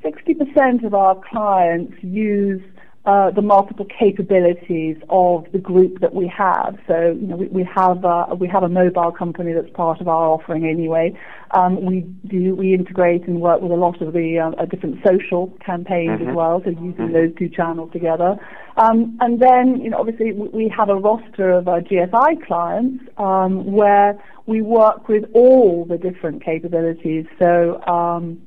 60% 0.05 0.85
of 0.85 0.95
our 0.95 1.21
clients 1.31 1.95
use 2.03 2.63
uh, 3.07 3.31
the 3.31 3.41
multiple 3.41 3.87
capabilities 3.87 4.97
of 5.11 5.47
the 5.53 5.59
group 5.59 6.01
that 6.01 6.13
we 6.13 6.27
have. 6.27 6.77
So, 6.89 7.17
you 7.21 7.29
know, 7.29 7.37
we, 7.37 7.47
we 7.47 7.69
have 7.73 8.05
uh, 8.05 8.35
we 8.37 8.49
have 8.49 8.65
a 8.65 8.69
mobile 8.69 9.13
company 9.13 9.53
that's 9.53 9.71
part 9.75 10.01
of 10.01 10.09
our 10.09 10.27
offering 10.27 10.67
anyway. 10.67 11.17
Um, 11.53 11.85
we 11.85 12.01
do 12.27 12.57
we 12.57 12.75
integrate 12.75 13.29
and 13.29 13.41
work 13.41 13.61
with 13.61 13.71
a 13.71 13.77
lot 13.77 14.03
of 14.03 14.13
the 14.13 14.53
uh, 14.59 14.65
different 14.65 14.99
social 15.07 15.57
campaigns 15.65 16.19
mm-hmm. 16.19 16.31
as 16.31 16.35
well. 16.35 16.61
So 16.65 16.71
using 16.71 17.13
those 17.13 17.33
two 17.39 17.49
channels 17.49 17.93
together, 17.93 18.37
um, 18.77 19.17
and 19.21 19.41
then 19.41 19.81
you 19.81 19.91
know 19.91 19.99
obviously 19.99 20.33
we 20.33 20.69
have 20.77 20.89
a 20.89 20.97
roster 20.97 21.51
of 21.51 21.69
our 21.69 21.81
GSI 21.81 22.45
clients 22.45 23.05
um, 23.19 23.71
where 23.71 24.21
we 24.47 24.63
work 24.63 25.07
with 25.07 25.27
all 25.33 25.85
the 25.85 25.97
different 25.97 26.45
capabilities. 26.45 27.27
So. 27.39 27.81
Um, 27.87 28.43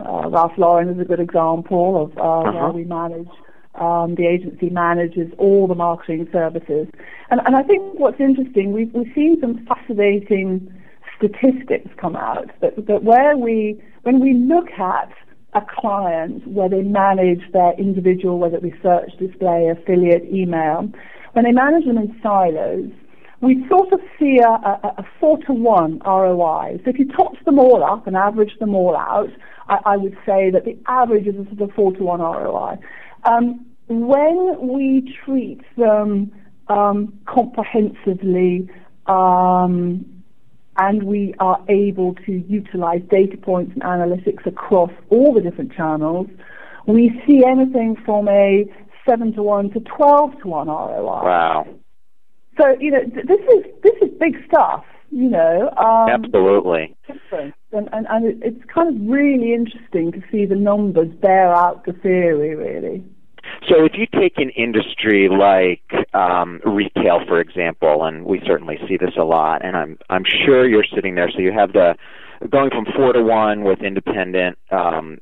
uh, 0.00 0.28
Ralph 0.28 0.52
Lauren 0.56 0.88
is 0.90 1.00
a 1.00 1.04
good 1.04 1.18
example 1.18 2.04
of 2.04 2.16
uh, 2.16 2.20
uh-huh. 2.20 2.52
where 2.52 2.70
we 2.70 2.84
manage 2.84 3.26
um, 3.80 4.14
the 4.14 4.26
agency 4.26 4.70
manages 4.70 5.32
all 5.38 5.66
the 5.66 5.74
marketing 5.74 6.28
services. 6.32 6.88
And, 7.30 7.40
and 7.44 7.56
I 7.56 7.62
think 7.62 7.98
what's 7.98 8.20
interesting, 8.20 8.72
we've, 8.72 8.92
we've 8.92 9.12
seen 9.14 9.38
some 9.40 9.66
fascinating 9.66 10.72
statistics 11.16 11.90
come 11.96 12.16
out 12.16 12.50
that, 12.60 12.86
that 12.86 13.02
where 13.02 13.36
we, 13.36 13.80
when 14.02 14.20
we 14.20 14.34
look 14.34 14.70
at 14.78 15.10
a 15.54 15.62
client 15.80 16.46
where 16.46 16.68
they 16.68 16.82
manage 16.82 17.40
their 17.52 17.72
individual, 17.78 18.38
whether 18.38 18.56
it 18.56 18.62
be 18.62 18.74
search, 18.82 19.10
display, 19.18 19.68
affiliate, 19.68 20.24
email, 20.24 20.88
when 21.32 21.44
they 21.44 21.52
manage 21.52 21.86
them 21.86 21.98
in 21.98 22.14
silos, 22.22 22.90
we 23.40 23.64
sort 23.68 23.92
of 23.92 24.00
see 24.18 24.38
a, 24.38 24.48
a, 24.48 24.94
a 24.98 25.06
four 25.20 25.38
to 25.44 25.52
one 25.52 26.00
ROI. 26.04 26.80
So 26.84 26.90
if 26.90 26.98
you 26.98 27.06
tot 27.06 27.36
them 27.44 27.58
all 27.58 27.84
up 27.84 28.06
and 28.06 28.16
average 28.16 28.58
them 28.58 28.74
all 28.74 28.96
out, 28.96 29.30
I, 29.68 29.78
I 29.84 29.96
would 29.96 30.16
say 30.26 30.50
that 30.50 30.64
the 30.64 30.76
average 30.86 31.26
is 31.26 31.36
a 31.36 31.44
sort 31.56 31.70
of 31.70 31.74
four 31.74 31.92
to 31.92 32.02
one 32.02 32.20
ROI. 32.20 32.78
Um, 33.24 33.64
when 33.88 34.68
we 34.68 35.14
treat 35.24 35.60
them 35.76 36.30
um, 36.68 37.18
comprehensively 37.26 38.68
um, 39.06 40.04
and 40.76 41.02
we 41.02 41.34
are 41.40 41.62
able 41.68 42.14
to 42.26 42.32
utilize 42.32 43.02
data 43.10 43.36
points 43.36 43.72
and 43.74 43.82
analytics 43.82 44.46
across 44.46 44.90
all 45.10 45.32
the 45.32 45.40
different 45.40 45.72
channels, 45.72 46.28
we 46.86 47.20
see 47.26 47.44
anything 47.44 47.96
from 48.04 48.28
a 48.28 48.64
7 49.08 49.32
to 49.34 49.42
1 49.42 49.70
to 49.70 49.80
12 49.80 50.40
to 50.42 50.48
1 50.48 50.66
ROI. 50.68 51.02
Wow. 51.02 51.66
So, 52.60 52.76
you 52.80 52.90
know, 52.90 53.04
this 53.04 53.40
is, 53.40 53.64
this 53.82 53.94
is 54.02 54.10
big 54.18 54.36
stuff, 54.46 54.84
you 55.10 55.30
know. 55.30 55.70
Um, 55.76 56.24
Absolutely. 56.24 56.94
And, 57.72 57.88
and, 57.92 58.06
and 58.08 58.42
it's 58.42 58.64
kind 58.72 58.88
of 58.88 59.08
really 59.08 59.54
interesting 59.54 60.12
to 60.12 60.22
see 60.30 60.44
the 60.44 60.56
numbers 60.56 61.08
bear 61.20 61.52
out 61.52 61.84
the 61.84 61.92
theory, 61.92 62.54
really. 62.54 63.04
So 63.68 63.84
if 63.84 63.92
you 63.94 64.06
take 64.06 64.38
an 64.38 64.50
industry 64.50 65.28
like 65.28 65.82
um, 66.14 66.60
retail, 66.64 67.20
for 67.26 67.40
example, 67.40 68.04
and 68.04 68.24
we 68.24 68.40
certainly 68.46 68.78
see 68.88 68.96
this 68.96 69.14
a 69.18 69.24
lot, 69.24 69.64
and 69.64 69.76
I'm 69.76 69.98
I'm 70.08 70.24
sure 70.24 70.66
you're 70.66 70.86
sitting 70.94 71.14
there. 71.16 71.30
So 71.30 71.40
you 71.40 71.52
have 71.52 71.72
the 71.72 71.94
going 72.48 72.70
from 72.70 72.86
four 72.96 73.12
to 73.12 73.22
one 73.22 73.64
with 73.64 73.80
independent 73.82 74.56
um, 74.70 75.18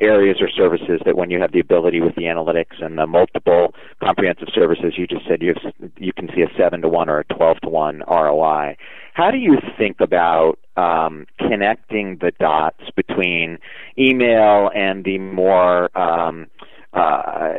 areas 0.00 0.38
or 0.40 0.48
services 0.50 1.00
that 1.04 1.16
when 1.16 1.30
you 1.30 1.40
have 1.40 1.52
the 1.52 1.60
ability 1.60 2.00
with 2.00 2.14
the 2.16 2.22
analytics 2.22 2.82
and 2.82 2.98
the 2.98 3.06
multiple 3.06 3.74
comprehensive 4.02 4.48
services 4.52 4.94
you 4.96 5.06
just 5.06 5.26
said 5.28 5.40
you 5.40 5.54
have, 5.54 5.90
you 5.96 6.12
can 6.12 6.28
see 6.34 6.42
a 6.42 6.48
seven 6.58 6.82
to 6.82 6.88
one 6.88 7.08
or 7.08 7.20
a 7.20 7.24
twelve 7.24 7.60
to 7.60 7.68
one 7.68 8.02
ROI. 8.08 8.76
How 9.14 9.30
do 9.30 9.38
you 9.38 9.58
think 9.78 10.00
about 10.00 10.58
um, 10.76 11.26
connecting 11.38 12.18
the 12.20 12.32
dots 12.38 12.82
between 12.94 13.58
email 13.98 14.70
and 14.74 15.04
the 15.04 15.18
more 15.18 15.96
um, 15.98 16.48
uh, 16.92 17.52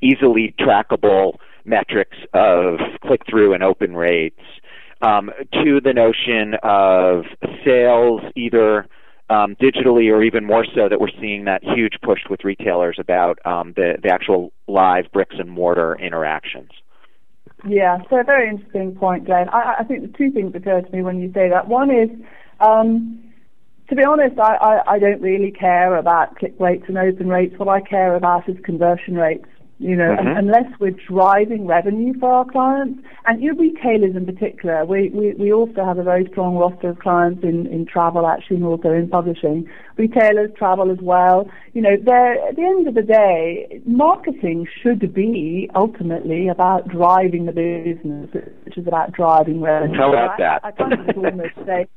easily 0.00 0.54
trackable 0.58 1.36
metrics 1.64 2.16
of 2.34 2.78
click 3.02 3.22
through 3.28 3.54
and 3.54 3.62
open 3.62 3.94
rates 3.94 4.40
um, 5.00 5.30
to 5.52 5.80
the 5.80 5.92
notion 5.92 6.54
of 6.62 7.24
sales 7.64 8.20
either 8.36 8.86
um, 9.30 9.56
digitally 9.56 10.12
or 10.12 10.22
even 10.22 10.44
more 10.44 10.64
so 10.74 10.88
that 10.88 11.00
we're 11.00 11.08
seeing 11.20 11.44
that 11.44 11.62
huge 11.62 11.94
push 12.02 12.20
with 12.28 12.44
retailers 12.44 12.96
about 12.98 13.38
um, 13.46 13.72
the, 13.76 13.94
the 14.02 14.12
actual 14.12 14.52
live 14.68 15.04
bricks 15.12 15.36
and 15.38 15.50
mortar 15.50 15.96
interactions. 15.98 16.70
Yeah, 17.66 17.98
so 18.10 18.16
a 18.16 18.24
very 18.24 18.48
interesting 18.48 18.94
point, 18.96 19.24
Glenn. 19.24 19.48
I, 19.48 19.76
I 19.80 19.84
think 19.84 20.02
the 20.02 20.18
two 20.18 20.30
things 20.32 20.54
occur 20.54 20.80
to 20.80 20.90
me 20.90 21.02
when 21.02 21.20
you 21.20 21.32
say 21.32 21.48
that. 21.48 21.68
One 21.68 21.90
is 21.90 22.10
um, 22.60 23.22
to 23.92 23.96
be 23.96 24.04
honest, 24.04 24.38
I, 24.38 24.54
I, 24.54 24.92
I 24.94 24.98
don't 24.98 25.20
really 25.20 25.50
care 25.50 25.96
about 25.96 26.38
click 26.38 26.54
rates 26.58 26.84
and 26.88 26.96
open 26.96 27.28
rates. 27.28 27.58
What 27.58 27.68
I 27.68 27.82
care 27.82 28.14
about 28.14 28.48
is 28.48 28.56
conversion 28.64 29.16
rates. 29.16 29.44
You 29.78 29.96
know, 29.96 30.16
mm-hmm. 30.16 30.38
unless 30.38 30.72
we're 30.80 30.96
driving 31.08 31.66
revenue 31.66 32.14
for 32.18 32.32
our 32.32 32.44
clients, 32.44 33.00
and 33.26 33.42
you 33.42 33.52
know, 33.52 33.58
retailers 33.58 34.14
in 34.16 34.24
particular, 34.24 34.86
we, 34.86 35.10
we, 35.10 35.34
we 35.34 35.52
also 35.52 35.84
have 35.84 35.98
a 35.98 36.04
very 36.04 36.26
strong 36.30 36.56
roster 36.56 36.90
of 36.90 37.00
clients 37.00 37.42
in, 37.42 37.66
in 37.66 37.84
travel 37.84 38.26
actually 38.26 38.58
and 38.58 38.64
also 38.64 38.92
in 38.92 39.10
publishing. 39.10 39.68
Retailers, 39.98 40.52
travel 40.56 40.90
as 40.90 40.98
well. 41.02 41.50
You 41.74 41.82
know, 41.82 41.96
they're, 42.02 42.48
at 42.48 42.56
the 42.56 42.62
end 42.62 42.86
of 42.88 42.94
the 42.94 43.02
day, 43.02 43.82
marketing 43.84 44.68
should 44.82 45.12
be 45.12 45.68
ultimately 45.74 46.48
about 46.48 46.88
driving 46.88 47.46
the 47.46 47.52
business, 47.52 48.30
which 48.64 48.78
is 48.78 48.86
about 48.86 49.12
driving 49.12 49.60
revenue. 49.60 49.98
How 49.98 50.12
about 50.12 50.38
that? 50.38 50.64
I, 50.64 50.68
I 50.68 50.70
kind 50.70 50.92
of 50.92 51.16
almost 51.18 51.56
say 51.66 51.88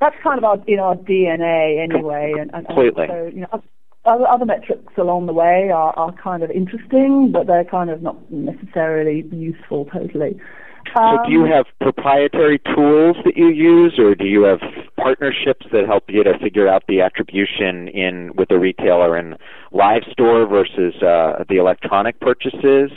that's 0.00 0.16
kind 0.22 0.38
of 0.38 0.44
our 0.44 0.58
in 0.66 0.78
our 0.78 0.96
DNA 0.96 1.82
anyway. 1.82 2.34
And, 2.38 2.50
and, 2.54 2.66
Completely. 2.66 3.04
And 3.04 3.10
so, 3.10 3.30
you 3.34 3.40
know, 3.42 3.62
other, 4.04 4.26
other 4.26 4.46
metrics 4.46 4.92
along 4.96 5.26
the 5.26 5.32
way 5.32 5.70
are, 5.70 5.92
are 5.98 6.12
kind 6.12 6.42
of 6.42 6.50
interesting, 6.50 7.32
but 7.32 7.46
they're 7.46 7.64
kind 7.64 7.90
of 7.90 8.02
not 8.02 8.30
necessarily 8.30 9.26
useful 9.30 9.86
totally. 9.86 10.40
Um, 10.96 11.18
so 11.18 11.26
do 11.26 11.32
you 11.32 11.44
um, 11.44 11.50
have 11.50 11.66
proprietary 11.80 12.58
tools 12.74 13.16
that 13.24 13.36
you 13.36 13.48
use, 13.48 13.98
or 13.98 14.14
do 14.14 14.24
you 14.24 14.42
have 14.44 14.60
partnerships 14.96 15.66
that 15.72 15.86
help 15.86 16.04
you 16.08 16.24
to 16.24 16.38
figure 16.38 16.66
out 16.66 16.84
the 16.88 17.02
attribution 17.02 17.88
in 17.88 18.32
with 18.34 18.48
the 18.48 18.58
retailer 18.58 19.16
in 19.16 19.36
live 19.72 20.02
store 20.10 20.46
versus 20.46 20.94
uh, 21.02 21.44
the 21.48 21.56
electronic 21.56 22.18
purchases? 22.20 22.90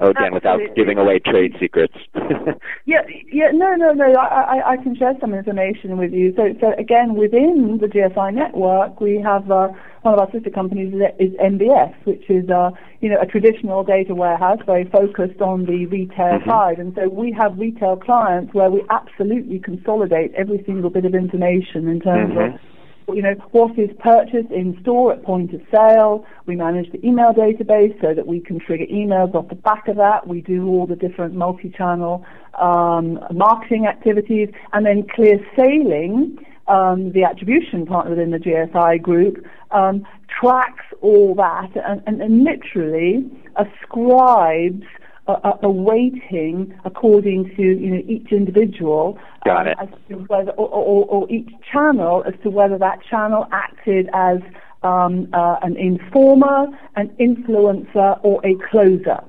Oh, 0.00 0.10
again, 0.10 0.34
without 0.34 0.60
giving 0.74 0.98
away 0.98 1.20
trade 1.20 1.54
secrets. 1.60 1.94
yeah, 2.84 3.02
yeah, 3.30 3.52
no, 3.52 3.76
no, 3.76 3.92
no. 3.92 4.12
I, 4.14 4.58
I, 4.58 4.72
I 4.72 4.76
can 4.78 4.96
share 4.96 5.14
some 5.20 5.32
information 5.32 5.96
with 5.96 6.12
you. 6.12 6.34
So, 6.36 6.52
so 6.60 6.72
again, 6.76 7.14
within 7.14 7.78
the 7.80 7.86
GSI 7.86 8.34
network, 8.34 9.00
we 9.00 9.20
have 9.20 9.48
uh, 9.48 9.68
one 10.02 10.14
of 10.14 10.18
our 10.18 10.28
sister 10.32 10.50
companies 10.50 10.92
is, 10.92 11.30
is 11.30 11.36
MBS, 11.38 11.94
which 12.06 12.28
is 12.28 12.50
uh, 12.50 12.70
you 13.00 13.08
know 13.08 13.20
a 13.20 13.26
traditional 13.26 13.84
data 13.84 14.16
warehouse, 14.16 14.58
very 14.66 14.84
focused 14.84 15.40
on 15.40 15.64
the 15.64 15.86
retail 15.86 16.40
mm-hmm. 16.40 16.50
side. 16.50 16.78
And 16.80 16.92
so 16.96 17.08
we 17.08 17.30
have 17.30 17.56
retail 17.56 17.96
clients 17.96 18.52
where 18.52 18.70
we 18.70 18.82
absolutely 18.90 19.60
consolidate 19.60 20.34
every 20.34 20.60
single 20.66 20.90
bit 20.90 21.04
of 21.04 21.14
information 21.14 21.86
in 21.86 22.00
terms 22.00 22.34
mm-hmm. 22.34 22.54
of 22.56 22.60
you 23.08 23.22
know, 23.22 23.34
what 23.52 23.78
is 23.78 23.90
purchased 23.98 24.50
in 24.50 24.78
store 24.80 25.12
at 25.12 25.22
point 25.22 25.52
of 25.52 25.60
sale. 25.70 26.24
We 26.46 26.56
manage 26.56 26.90
the 26.92 27.04
email 27.06 27.32
database 27.32 28.00
so 28.00 28.14
that 28.14 28.26
we 28.26 28.40
can 28.40 28.58
trigger 28.60 28.86
emails 28.86 29.34
off 29.34 29.48
the 29.48 29.54
back 29.54 29.88
of 29.88 29.96
that. 29.96 30.26
We 30.26 30.40
do 30.40 30.66
all 30.68 30.86
the 30.86 30.96
different 30.96 31.34
multi-channel 31.34 32.24
um, 32.60 33.18
marketing 33.32 33.86
activities, 33.86 34.48
and 34.72 34.86
then 34.86 35.06
clear 35.14 35.38
sailing. 35.56 36.38
Um, 36.66 37.12
the 37.12 37.24
attribution 37.24 37.84
partner 37.84 38.12
within 38.12 38.30
the 38.30 38.38
GSI 38.38 39.02
group 39.02 39.44
um, 39.70 40.06
tracks 40.40 40.84
all 41.02 41.34
that 41.34 41.70
and, 41.76 42.02
and, 42.06 42.22
and 42.22 42.42
literally 42.42 43.30
ascribes 43.56 44.86
a, 45.26 45.52
a, 45.62 45.70
weighting 45.70 46.78
according 46.84 47.54
to 47.56 47.62
you 47.62 47.90
know 47.90 48.02
each 48.06 48.30
individual 48.30 49.18
Got 49.44 49.68
um, 49.68 49.74
as 49.80 49.88
to 50.08 50.16
whether 50.16 50.50
or, 50.52 50.68
or, 50.68 51.06
or, 51.06 51.30
each 51.30 51.48
channel 51.72 52.22
as 52.26 52.34
to 52.42 52.50
whether 52.50 52.76
that 52.78 52.98
channel 53.08 53.46
acted 53.50 54.10
as 54.12 54.38
um, 54.82 55.28
uh, 55.32 55.56
an 55.62 55.76
informer, 55.76 56.66
an 56.96 57.08
influencer, 57.18 58.20
or 58.22 58.44
a 58.44 58.54
closer. 58.70 59.24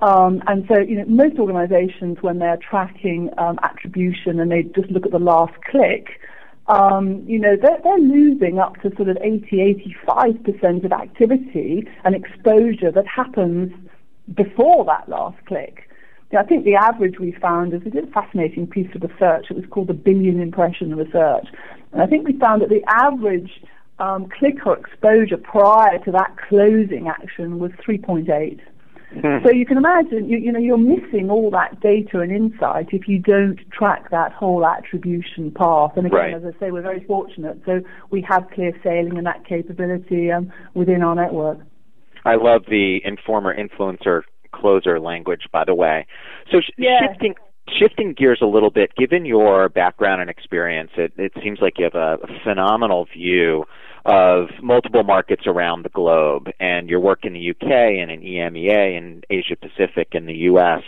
Um, 0.00 0.42
and 0.46 0.64
so, 0.68 0.78
you 0.78 0.96
know, 0.96 1.04
most 1.06 1.38
organizations, 1.38 2.18
when 2.20 2.38
they're 2.38 2.56
tracking 2.56 3.30
um, 3.36 3.58
attribution 3.62 4.40
and 4.40 4.50
they 4.50 4.62
just 4.62 4.90
look 4.90 5.04
at 5.04 5.12
the 5.12 5.18
last 5.18 5.54
click, 5.70 6.20
um, 6.68 7.24
you 7.26 7.38
know, 7.38 7.56
they're, 7.60 7.78
they're 7.82 7.98
losing 7.98 8.58
up 8.58 8.80
to 8.82 8.94
sort 8.96 9.08
of 9.08 9.16
80, 9.20 9.92
85% 10.06 10.84
of 10.84 10.92
activity 10.92 11.88
and 12.04 12.14
exposure 12.14 12.92
that 12.92 13.06
happens 13.06 13.72
before 14.34 14.84
that 14.86 15.08
last 15.08 15.36
click. 15.46 15.88
I 16.36 16.42
think 16.42 16.64
the 16.64 16.74
average 16.74 17.18
we 17.18 17.32
found 17.40 17.72
is 17.72 17.82
we 17.84 17.90
did 17.90 18.08
a 18.08 18.12
fascinating 18.12 18.66
piece 18.66 18.94
of 18.94 19.02
research. 19.02 19.46
It 19.48 19.56
was 19.56 19.64
called 19.70 19.86
the 19.86 19.94
billion 19.94 20.40
impression 20.40 20.94
research. 20.94 21.46
And 21.92 22.02
I 22.02 22.06
think 22.06 22.26
we 22.26 22.38
found 22.38 22.60
that 22.60 22.68
the 22.68 22.82
average 22.86 23.50
um, 23.98 24.28
click 24.38 24.66
or 24.66 24.76
exposure 24.76 25.38
prior 25.38 25.98
to 26.04 26.12
that 26.12 26.36
closing 26.48 27.08
action 27.08 27.58
was 27.58 27.72
3.8. 27.86 28.60
Hmm. 29.10 29.42
So 29.42 29.50
you 29.50 29.64
can 29.64 29.78
imagine, 29.78 30.28
you, 30.28 30.36
you 30.36 30.52
know, 30.52 30.58
you're 30.58 30.76
missing 30.76 31.30
all 31.30 31.50
that 31.52 31.80
data 31.80 32.20
and 32.20 32.30
insight 32.30 32.88
if 32.92 33.08
you 33.08 33.18
don't 33.18 33.58
track 33.70 34.10
that 34.10 34.32
whole 34.32 34.66
attribution 34.66 35.50
path. 35.50 35.92
And 35.96 36.06
again, 36.06 36.18
right. 36.18 36.34
as 36.34 36.42
I 36.44 36.58
say, 36.60 36.70
we're 36.70 36.82
very 36.82 37.02
fortunate. 37.04 37.58
So 37.64 37.80
we 38.10 38.20
have 38.28 38.42
ClearSaleing 38.54 39.16
and 39.16 39.26
that 39.26 39.46
capability 39.46 40.30
um, 40.30 40.52
within 40.74 41.02
our 41.02 41.14
network. 41.14 41.58
I 42.28 42.36
love 42.36 42.64
the 42.68 43.00
informer 43.04 43.56
influencer 43.56 44.22
closer 44.52 45.00
language, 45.00 45.42
by 45.52 45.64
the 45.64 45.74
way. 45.74 46.06
So 46.52 46.60
sh- 46.60 46.70
yeah. 46.76 47.00
shifting 47.00 47.34
shifting 47.78 48.14
gears 48.14 48.40
a 48.42 48.46
little 48.46 48.70
bit, 48.70 48.94
given 48.96 49.24
your 49.24 49.68
background 49.68 50.20
and 50.20 50.30
experience, 50.30 50.90
it, 50.96 51.12
it 51.16 51.32
seems 51.42 51.58
like 51.60 51.74
you 51.78 51.84
have 51.84 51.94
a, 51.94 52.18
phenomenal 52.44 53.06
view 53.12 53.64
of 54.06 54.48
multiple 54.62 55.02
markets 55.02 55.42
around 55.46 55.84
the 55.84 55.90
globe, 55.90 56.48
and 56.60 56.88
your 56.88 57.00
work 57.00 57.24
in 57.24 57.34
the 57.34 57.50
UK 57.50 57.62
and 57.62 58.10
in 58.10 58.20
EMEA 58.20 58.96
and 58.96 59.26
Asia 59.28 59.56
Pacific 59.56 60.08
and 60.12 60.26
the 60.26 60.34
US. 60.52 60.82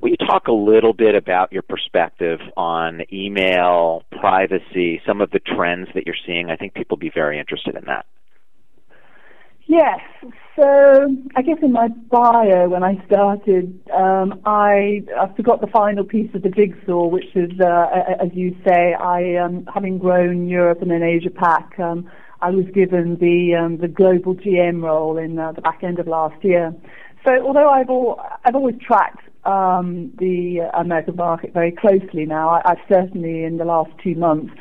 Will 0.00 0.10
you 0.10 0.16
talk 0.16 0.48
a 0.48 0.52
little 0.52 0.92
bit 0.92 1.14
about 1.14 1.52
your 1.52 1.62
perspective 1.62 2.40
on 2.56 3.02
email, 3.12 4.02
privacy, 4.20 5.00
some 5.06 5.20
of 5.20 5.30
the 5.30 5.38
trends 5.38 5.88
that 5.94 6.04
you're 6.04 6.16
seeing? 6.26 6.50
I 6.50 6.56
think 6.56 6.74
people 6.74 6.96
will 6.96 7.00
be 7.00 7.12
very 7.14 7.38
interested 7.38 7.76
in 7.76 7.84
that. 7.86 8.06
Yes. 9.74 9.98
So 10.54 11.16
I 11.34 11.42
guess 11.42 11.56
in 11.60 11.72
my 11.72 11.88
bio 11.88 12.68
when 12.68 12.84
I 12.84 13.04
started, 13.06 13.76
um, 13.92 14.40
I, 14.44 15.02
I 15.18 15.34
forgot 15.36 15.60
the 15.60 15.66
final 15.66 16.04
piece 16.04 16.32
of 16.32 16.42
the 16.42 16.48
jigsaw, 16.48 17.08
which 17.08 17.34
is, 17.34 17.50
uh, 17.58 17.86
as 18.22 18.28
you 18.34 18.56
say, 18.64 18.94
I 18.94 19.34
um, 19.34 19.66
having 19.74 19.98
grown 19.98 20.46
Europe 20.46 20.80
and 20.80 20.92
then 20.92 21.02
Asia 21.02 21.30
Pac, 21.30 21.76
um, 21.80 22.08
I 22.40 22.50
was 22.50 22.66
given 22.72 23.16
the 23.16 23.56
um, 23.56 23.78
the 23.78 23.88
global 23.88 24.36
GM 24.36 24.80
role 24.80 25.18
in 25.18 25.40
uh, 25.40 25.50
the 25.50 25.60
back 25.60 25.82
end 25.82 25.98
of 25.98 26.06
last 26.06 26.44
year. 26.44 26.72
So 27.26 27.32
although 27.44 27.68
I've 27.68 27.90
all, 27.90 28.20
I've 28.44 28.54
always 28.54 28.76
tracked 28.80 29.28
um, 29.44 30.12
the 30.20 30.70
American 30.72 31.16
market 31.16 31.52
very 31.52 31.72
closely 31.72 32.26
now, 32.26 32.50
I, 32.50 32.62
I've 32.64 32.84
certainly 32.88 33.42
in 33.42 33.56
the 33.56 33.64
last 33.64 33.90
two 34.04 34.14
months 34.14 34.52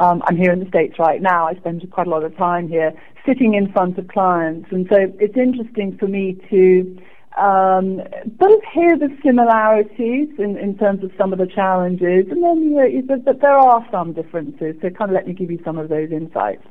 um, 0.00 0.22
I'm 0.26 0.36
here 0.36 0.50
in 0.50 0.60
the 0.60 0.68
States 0.68 0.98
right 0.98 1.20
now. 1.20 1.46
I 1.46 1.54
spend 1.56 1.88
quite 1.90 2.06
a 2.06 2.10
lot 2.10 2.24
of 2.24 2.34
time 2.36 2.68
here 2.68 2.92
sitting 3.26 3.54
in 3.54 3.70
front 3.70 3.98
of 3.98 4.08
clients. 4.08 4.68
And 4.72 4.86
so 4.90 4.96
it's 5.20 5.36
interesting 5.36 5.96
for 5.98 6.08
me 6.08 6.40
to 6.48 6.98
um, 7.38 8.00
both 8.26 8.62
hear 8.72 8.96
the 8.98 9.14
similarities 9.22 10.28
in, 10.38 10.56
in 10.56 10.76
terms 10.78 11.04
of 11.04 11.12
some 11.18 11.32
of 11.34 11.38
the 11.38 11.46
challenges, 11.46 12.26
and 12.30 12.42
then 12.42 12.62
you 12.62 13.02
know, 13.02 13.18
but 13.24 13.40
there 13.40 13.56
are 13.56 13.86
some 13.90 14.14
differences. 14.14 14.74
So 14.80 14.90
kind 14.90 15.10
of 15.10 15.14
let 15.14 15.28
me 15.28 15.34
give 15.34 15.50
you 15.50 15.60
some 15.64 15.78
of 15.78 15.90
those 15.90 16.10
insights. 16.10 16.66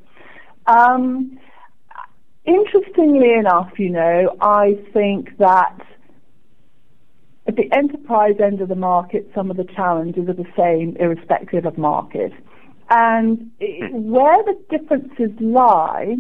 Um, 0.66 1.40
interestingly 2.46 3.34
enough, 3.34 3.72
you 3.78 3.90
know, 3.90 4.36
I 4.42 4.78
think 4.92 5.38
that 5.38 5.80
at 7.48 7.56
the 7.56 7.72
enterprise 7.72 8.36
end 8.44 8.62
of 8.62 8.70
the 8.70 8.76
market, 8.76 9.30
some 9.34 9.50
of 9.50 9.58
the 9.58 9.64
challenges 9.64 10.28
are 10.28 10.34
the 10.34 10.52
same, 10.58 10.98
irrespective 11.00 11.66
of 11.66 11.78
market. 11.78 12.34
And 12.90 13.52
hmm. 13.62 14.12
where 14.12 14.44
the 14.44 14.58
differences 14.70 15.32
lie 15.40 16.18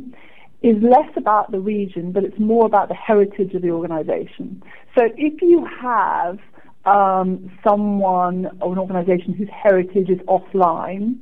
is 0.61 0.75
less 0.81 1.09
about 1.15 1.51
the 1.51 1.59
region, 1.59 2.11
but 2.11 2.23
it's 2.23 2.38
more 2.39 2.65
about 2.65 2.89
the 2.89 2.95
heritage 2.95 3.53
of 3.53 3.61
the 3.61 3.69
organization. 3.69 4.61
So 4.97 5.05
if 5.15 5.41
you 5.41 5.65
have 5.81 6.38
um, 6.85 7.51
someone 7.63 8.47
or 8.62 8.73
an 8.73 8.79
organization 8.79 9.34
whose 9.34 9.47
heritage 9.49 10.10
is 10.10 10.19
offline, 10.27 11.19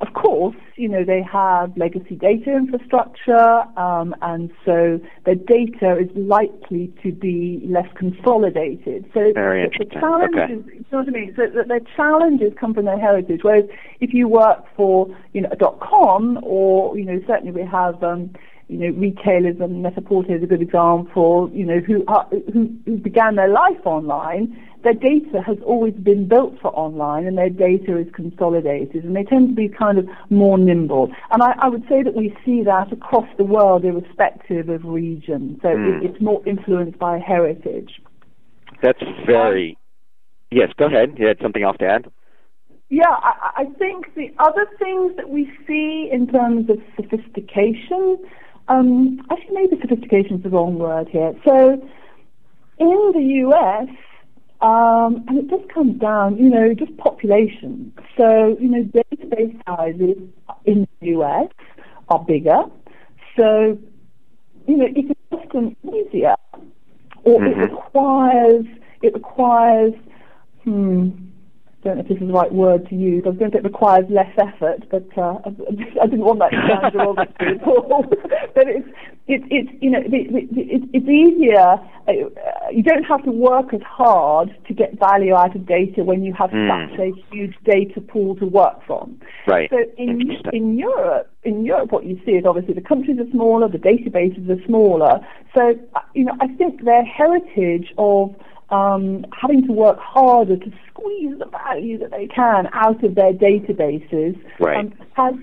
of 0.00 0.12
course, 0.12 0.56
you 0.76 0.88
know, 0.88 1.04
they 1.04 1.22
have 1.22 1.76
legacy 1.76 2.16
data 2.16 2.54
infrastructure, 2.54 3.62
um, 3.78 4.14
and 4.22 4.50
so 4.64 5.00
their 5.24 5.34
data 5.34 5.96
is 5.98 6.10
likely 6.14 6.92
to 7.02 7.12
be 7.12 7.62
less 7.64 7.88
consolidated. 7.94 9.10
So 9.14 9.32
Very 9.32 9.68
the, 9.68 9.84
challenges, 9.86 10.64
okay. 10.64 10.76
you 10.76 10.84
know 10.92 10.98
what 10.98 11.08
I 11.08 11.10
mean? 11.10 11.34
So 11.36 11.46
the, 11.46 11.64
the 11.64 11.80
challenges 11.96 12.52
come 12.60 12.74
from 12.74 12.84
their 12.84 12.98
heritage. 12.98 13.40
Whereas 13.42 13.64
if 14.00 14.12
you 14.12 14.28
work 14.28 14.64
for, 14.76 15.08
you 15.32 15.40
know, 15.40 15.48
a 15.50 15.56
dot 15.56 15.80
com, 15.80 16.38
or 16.42 16.96
you 16.98 17.04
know, 17.04 17.20
certainly 17.26 17.52
we 17.52 17.66
have. 17.66 18.02
Um, 18.02 18.30
you 18.68 18.78
know, 18.78 18.98
retailers 18.98 19.54
and 19.60 19.80
Net-a-Porter 19.84 20.34
is 20.34 20.42
a 20.42 20.46
good 20.46 20.60
example, 20.60 21.48
you 21.54 21.64
know, 21.64 21.78
who, 21.78 22.04
are, 22.08 22.26
who, 22.52 22.68
who 22.84 22.96
began 22.96 23.36
their 23.36 23.46
life 23.46 23.78
online, 23.84 24.60
their 24.86 24.94
data 24.94 25.42
has 25.42 25.56
always 25.64 25.94
been 25.94 26.28
built 26.28 26.54
for 26.62 26.68
online 26.68 27.26
and 27.26 27.36
their 27.36 27.50
data 27.50 27.98
is 27.98 28.06
consolidated 28.14 29.02
and 29.02 29.16
they 29.16 29.24
tend 29.24 29.48
to 29.48 29.54
be 29.54 29.68
kind 29.68 29.98
of 29.98 30.08
more 30.30 30.56
nimble. 30.56 31.10
And 31.32 31.42
I, 31.42 31.54
I 31.58 31.68
would 31.68 31.82
say 31.88 32.04
that 32.04 32.14
we 32.14 32.36
see 32.44 32.62
that 32.62 32.92
across 32.92 33.26
the 33.36 33.42
world 33.42 33.84
irrespective 33.84 34.68
of 34.68 34.84
region. 34.84 35.58
So 35.60 35.68
mm. 35.70 36.04
it, 36.04 36.10
it's 36.10 36.22
more 36.22 36.40
influenced 36.46 37.00
by 37.00 37.18
heritage. 37.18 38.00
That's 38.80 39.02
very, 39.26 39.70
um, 39.70 39.76
yes, 40.52 40.68
go 40.78 40.86
ahead. 40.86 41.16
You 41.18 41.26
had 41.26 41.38
something 41.42 41.64
else 41.64 41.78
to 41.78 41.86
add? 41.86 42.06
Yeah, 42.88 43.10
I, 43.10 43.62
I 43.62 43.64
think 43.76 44.14
the 44.14 44.32
other 44.38 44.68
things 44.78 45.16
that 45.16 45.28
we 45.28 45.50
see 45.66 46.08
in 46.12 46.28
terms 46.28 46.70
of 46.70 46.78
sophistication, 46.94 48.18
um, 48.68 49.20
actually 49.32 49.54
maybe 49.54 49.80
sophistication 49.80 50.36
is 50.36 50.42
the 50.44 50.50
wrong 50.50 50.78
word 50.78 51.08
here. 51.08 51.34
So 51.44 51.72
in 52.78 53.12
the 53.14 53.48
US, 53.48 53.88
um, 54.60 55.24
and 55.28 55.38
it 55.38 55.50
just 55.50 55.68
comes 55.72 56.00
down, 56.00 56.38
you 56.38 56.48
know, 56.48 56.72
just 56.74 56.96
population. 56.96 57.92
So, 58.16 58.56
you 58.58 58.68
know, 58.68 58.84
database 58.84 59.60
sizes 59.66 60.18
in 60.64 60.88
the 61.00 61.06
US 61.08 61.48
are 62.08 62.24
bigger. 62.24 62.62
So, 63.36 63.78
you 64.66 64.76
know, 64.76 64.86
it's 64.94 65.20
often 65.30 65.76
easier, 65.84 66.36
or 67.24 67.40
mm-hmm. 67.40 67.60
it 67.60 67.70
requires 67.70 68.66
it 69.02 69.14
requires 69.14 69.92
hmm, 70.64 71.10
don't 71.86 71.98
know 71.98 72.02
if 72.02 72.08
this 72.08 72.18
is 72.20 72.26
the 72.26 72.32
right 72.34 72.52
word 72.52 72.88
to 72.88 72.94
use. 72.96 73.22
I 73.24 73.30
was 73.30 73.38
going 73.38 73.52
to 73.52 73.56
say 73.56 73.60
it 73.60 73.64
requires 73.64 74.04
less 74.10 74.32
effort, 74.36 74.82
but 74.90 75.06
uh, 75.16 75.38
I, 75.46 76.06
didn't 76.10 76.26
want 76.26 76.40
that 76.40 76.50
to 76.50 76.60
sound 76.66 76.92
derogatory 76.92 77.58
at 77.58 77.66
all. 77.66 78.04
but 78.54 78.66
it's 78.66 78.88
it's 79.28 79.44
it's 79.50 79.70
you 79.80 79.90
know 79.90 80.00
it's 80.02 80.90
it's 80.92 81.08
easier. 81.08 81.78
Uh, 82.08 82.70
you 82.70 82.82
don't 82.82 83.04
have 83.04 83.22
to 83.24 83.30
work 83.30 83.72
as 83.72 83.80
hard 83.82 84.54
to 84.66 84.74
get 84.74 84.98
value 84.98 85.34
out 85.34 85.54
of 85.54 85.66
data 85.66 86.02
when 86.02 86.24
you 86.24 86.32
have 86.34 86.50
mm. 86.50 86.90
such 86.90 86.98
a 86.98 87.12
huge 87.32 87.54
data 87.64 88.00
pool 88.00 88.34
to 88.36 88.46
work 88.46 88.84
from. 88.86 89.20
Right. 89.46 89.70
So 89.70 89.78
in 89.96 90.36
in 90.52 90.76
Europe, 90.76 91.30
in 91.44 91.64
Europe, 91.64 91.92
what 91.92 92.04
you 92.04 92.20
see 92.26 92.32
is 92.32 92.44
obviously 92.44 92.74
the 92.74 92.80
countries 92.80 93.18
are 93.20 93.30
smaller, 93.30 93.68
the 93.68 93.78
databases 93.78 94.48
are 94.50 94.64
smaller. 94.66 95.20
So 95.54 95.74
uh, 95.94 96.00
you 96.14 96.24
know 96.24 96.34
I 96.40 96.48
think 96.48 96.84
their 96.84 97.04
heritage 97.04 97.94
of 97.96 98.34
um, 98.70 99.24
having 99.40 99.66
to 99.66 99.72
work 99.72 99.98
harder 99.98 100.56
to 100.56 100.72
squeeze 100.90 101.38
the 101.38 101.46
value 101.46 101.98
that 101.98 102.10
they 102.10 102.26
can 102.26 102.68
out 102.72 103.02
of 103.04 103.14
their 103.14 103.32
databases 103.32 104.38
right. 104.58 104.78
um, 104.78 104.94
has 105.14 105.34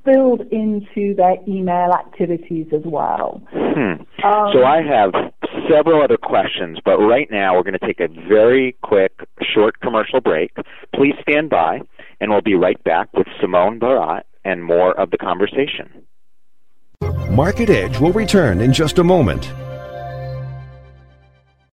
spilled 0.00 0.42
into 0.52 1.14
their 1.14 1.36
email 1.48 1.92
activities 1.92 2.66
as 2.72 2.82
well. 2.84 3.42
Hmm. 3.52 4.02
Um, 4.24 4.52
so 4.52 4.64
I 4.64 4.82
have 4.82 5.12
several 5.70 6.02
other 6.02 6.16
questions, 6.16 6.78
but 6.84 6.98
right 6.98 7.28
now 7.30 7.54
we're 7.54 7.62
going 7.62 7.78
to 7.78 7.86
take 7.86 8.00
a 8.00 8.08
very 8.28 8.76
quick, 8.82 9.12
short 9.54 9.80
commercial 9.80 10.20
break. 10.20 10.52
Please 10.94 11.14
stand 11.22 11.50
by, 11.50 11.80
and 12.20 12.30
we'll 12.30 12.40
be 12.40 12.54
right 12.54 12.82
back 12.84 13.12
with 13.14 13.26
Simone 13.40 13.78
Barat 13.78 14.22
and 14.44 14.64
more 14.64 14.98
of 14.98 15.10
the 15.10 15.18
conversation. 15.18 16.06
Market 17.30 17.68
Edge 17.68 17.98
will 17.98 18.12
return 18.12 18.60
in 18.60 18.72
just 18.72 18.98
a 18.98 19.04
moment. 19.04 19.52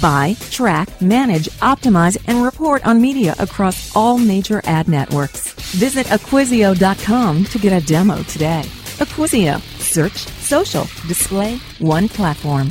Buy, 0.00 0.36
track, 0.50 1.00
manage, 1.00 1.46
optimize, 1.60 2.22
and 2.26 2.44
report 2.44 2.86
on 2.86 3.00
media 3.00 3.34
across 3.38 3.94
all 3.96 4.18
major 4.18 4.60
ad 4.64 4.88
networks. 4.88 5.52
Visit 5.72 6.06
Acquisio.com 6.06 7.44
to 7.44 7.58
get 7.58 7.82
a 7.82 7.86
demo 7.86 8.22
today. 8.24 8.62
Acquisio. 8.98 9.60
Search, 9.80 10.16
social, 10.40 10.84
display, 11.08 11.58
one 11.78 12.08
platform. 12.08 12.70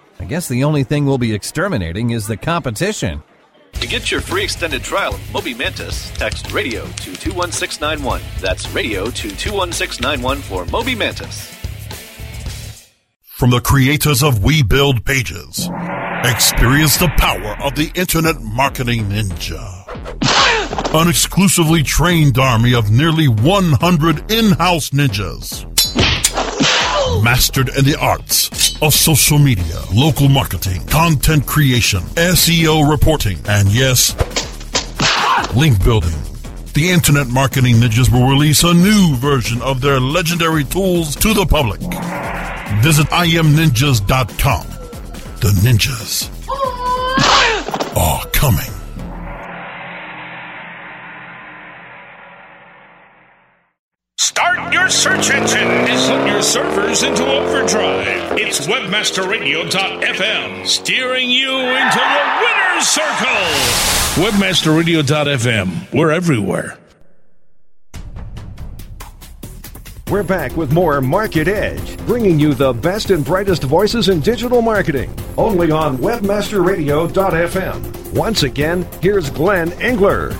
I 0.21 0.25
guess 0.25 0.47
the 0.47 0.63
only 0.65 0.83
thing 0.83 1.07
we'll 1.07 1.17
be 1.17 1.33
exterminating 1.33 2.11
is 2.11 2.27
the 2.27 2.37
competition. 2.37 3.23
To 3.73 3.87
get 3.87 4.11
your 4.11 4.21
free 4.21 4.43
extended 4.43 4.83
trial 4.83 5.15
of 5.15 5.33
Moby 5.33 5.55
Mantis, 5.55 6.11
text 6.11 6.51
radio 6.51 6.85
to 6.85 7.15
21691. 7.15 8.21
That's 8.39 8.69
radio 8.69 9.05
to 9.05 9.35
21691 9.35 10.37
for 10.41 10.65
Moby 10.65 10.93
Mantis. 10.93 11.49
From 13.23 13.49
the 13.49 13.61
creators 13.61 14.21
of 14.21 14.43
We 14.43 14.61
Build 14.61 15.03
Pages, 15.05 15.67
experience 16.23 16.97
the 16.97 17.11
power 17.17 17.57
of 17.63 17.73
the 17.73 17.91
Internet 17.95 18.41
Marketing 18.41 19.05
Ninja. 19.05 19.65
An 20.93 21.07
exclusively 21.07 21.81
trained 21.81 22.37
army 22.37 22.75
of 22.75 22.91
nearly 22.91 23.27
100 23.27 24.31
in-house 24.31 24.91
ninjas. 24.91 25.70
Mastered 27.21 27.69
in 27.77 27.85
the 27.85 27.97
arts 27.99 28.75
of 28.81 28.93
social 28.93 29.37
media, 29.37 29.79
local 29.93 30.27
marketing, 30.27 30.85
content 30.87 31.45
creation, 31.45 31.99
SEO 32.15 32.89
reporting, 32.89 33.37
and 33.47 33.67
yes, 33.69 34.15
link 35.55 35.83
building. 35.83 36.17
The 36.73 36.89
Internet 36.89 37.27
Marketing 37.27 37.75
Ninjas 37.75 38.11
will 38.11 38.27
release 38.27 38.63
a 38.63 38.73
new 38.73 39.15
version 39.17 39.61
of 39.61 39.81
their 39.81 39.99
legendary 39.99 40.63
tools 40.63 41.15
to 41.17 41.33
the 41.33 41.45
public. 41.45 41.81
Visit 42.81 43.07
imninjas.com. 43.07 44.67
The 45.41 45.49
ninjas 45.61 46.29
are 47.97 48.25
coming. 48.27 48.71
Start 54.17 54.73
your 54.73 54.87
search 54.87 55.30
into 56.91 57.25
overdrive. 57.25 58.37
It's 58.37 58.67
webmasterradio.fm 58.67 60.67
steering 60.67 61.29
you 61.29 61.49
into 61.49 61.97
the 61.97 62.41
winner's 62.41 62.85
circle. 62.85 63.47
Webmasterradio.fm. 64.21 65.93
We're 65.93 66.11
everywhere. 66.11 66.77
We're 70.09 70.23
back 70.23 70.57
with 70.57 70.73
more 70.73 70.99
Market 70.99 71.47
Edge, 71.47 71.95
bringing 71.99 72.37
you 72.37 72.53
the 72.53 72.73
best 72.73 73.09
and 73.09 73.23
brightest 73.23 73.63
voices 73.63 74.09
in 74.09 74.19
digital 74.19 74.61
marketing, 74.61 75.17
only 75.37 75.71
on 75.71 75.97
webmasterradio.fm. 75.97 78.13
Once 78.13 78.43
again, 78.43 78.85
here's 79.01 79.29
Glenn 79.29 79.71
Engler. 79.81 80.35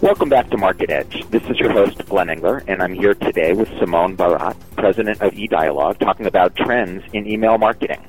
Welcome 0.00 0.28
back 0.28 0.48
to 0.50 0.56
Market 0.56 0.90
Edge. 0.90 1.28
This 1.30 1.42
is 1.50 1.58
your 1.58 1.72
host, 1.72 2.06
Glenn 2.06 2.30
Engler, 2.30 2.62
and 2.68 2.80
I'm 2.80 2.94
here 2.94 3.14
today 3.14 3.52
with 3.52 3.68
Simone 3.80 4.14
Barat, 4.14 4.54
president 4.76 5.20
of 5.20 5.32
eDialog, 5.32 5.98
talking 5.98 6.26
about 6.26 6.54
trends 6.54 7.02
in 7.12 7.26
email 7.26 7.58
marketing. 7.58 8.06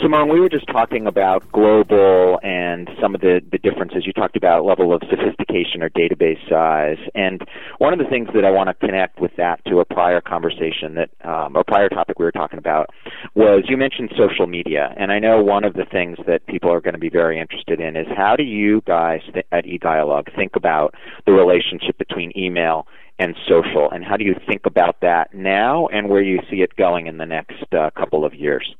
Simone, 0.00 0.28
we 0.28 0.40
were 0.40 0.48
just 0.48 0.66
talking 0.68 1.06
about 1.06 1.50
global 1.52 2.40
and 2.42 2.88
some 3.00 3.14
of 3.14 3.20
the, 3.20 3.40
the 3.52 3.58
differences. 3.58 4.06
You 4.06 4.12
talked 4.12 4.36
about 4.36 4.64
level 4.64 4.94
of 4.94 5.02
sophistication 5.10 5.82
or 5.82 5.90
database 5.90 6.38
size. 6.48 6.98
And 7.14 7.42
one 7.78 7.92
of 7.92 7.98
the 7.98 8.06
things 8.06 8.28
that 8.34 8.44
I 8.44 8.50
want 8.50 8.68
to 8.68 8.74
connect 8.74 9.20
with 9.20 9.32
that 9.36 9.62
to 9.66 9.80
a 9.80 9.84
prior 9.84 10.20
conversation 10.20 10.94
that, 10.94 11.10
um, 11.28 11.56
or 11.56 11.62
prior 11.62 11.88
topic 11.90 12.18
we 12.18 12.24
were 12.24 12.32
talking 12.32 12.58
about 12.58 12.90
was 13.34 13.64
you 13.68 13.76
mentioned 13.76 14.12
social 14.16 14.46
media. 14.46 14.94
And 14.96 15.12
I 15.12 15.18
know 15.18 15.42
one 15.42 15.62
of 15.64 15.74
the 15.74 15.84
things 15.84 16.16
that 16.26 16.46
people 16.46 16.72
are 16.72 16.80
going 16.80 16.94
to 16.94 17.00
be 17.00 17.10
very 17.10 17.38
interested 17.38 17.78
in 17.78 17.96
is 17.96 18.06
how 18.16 18.34
do 18.34 18.44
you 18.44 18.82
guys 18.86 19.20
th- 19.32 19.46
at 19.52 19.66
eDialog 19.66 20.34
think 20.34 20.56
about 20.56 20.94
the 21.26 21.32
relationship 21.32 21.98
between 21.98 22.32
email 22.36 22.86
and 23.18 23.36
social? 23.46 23.90
And 23.90 24.04
how 24.04 24.16
do 24.16 24.24
you 24.24 24.34
think 24.48 24.62
about 24.64 25.00
that 25.02 25.34
now 25.34 25.86
and 25.88 26.08
where 26.08 26.22
you 26.22 26.40
see 26.50 26.62
it 26.62 26.76
going 26.76 27.08
in 27.08 27.18
the 27.18 27.26
next 27.26 27.64
uh, 27.72 27.90
couple 27.90 28.24
of 28.24 28.34
years? 28.34 28.74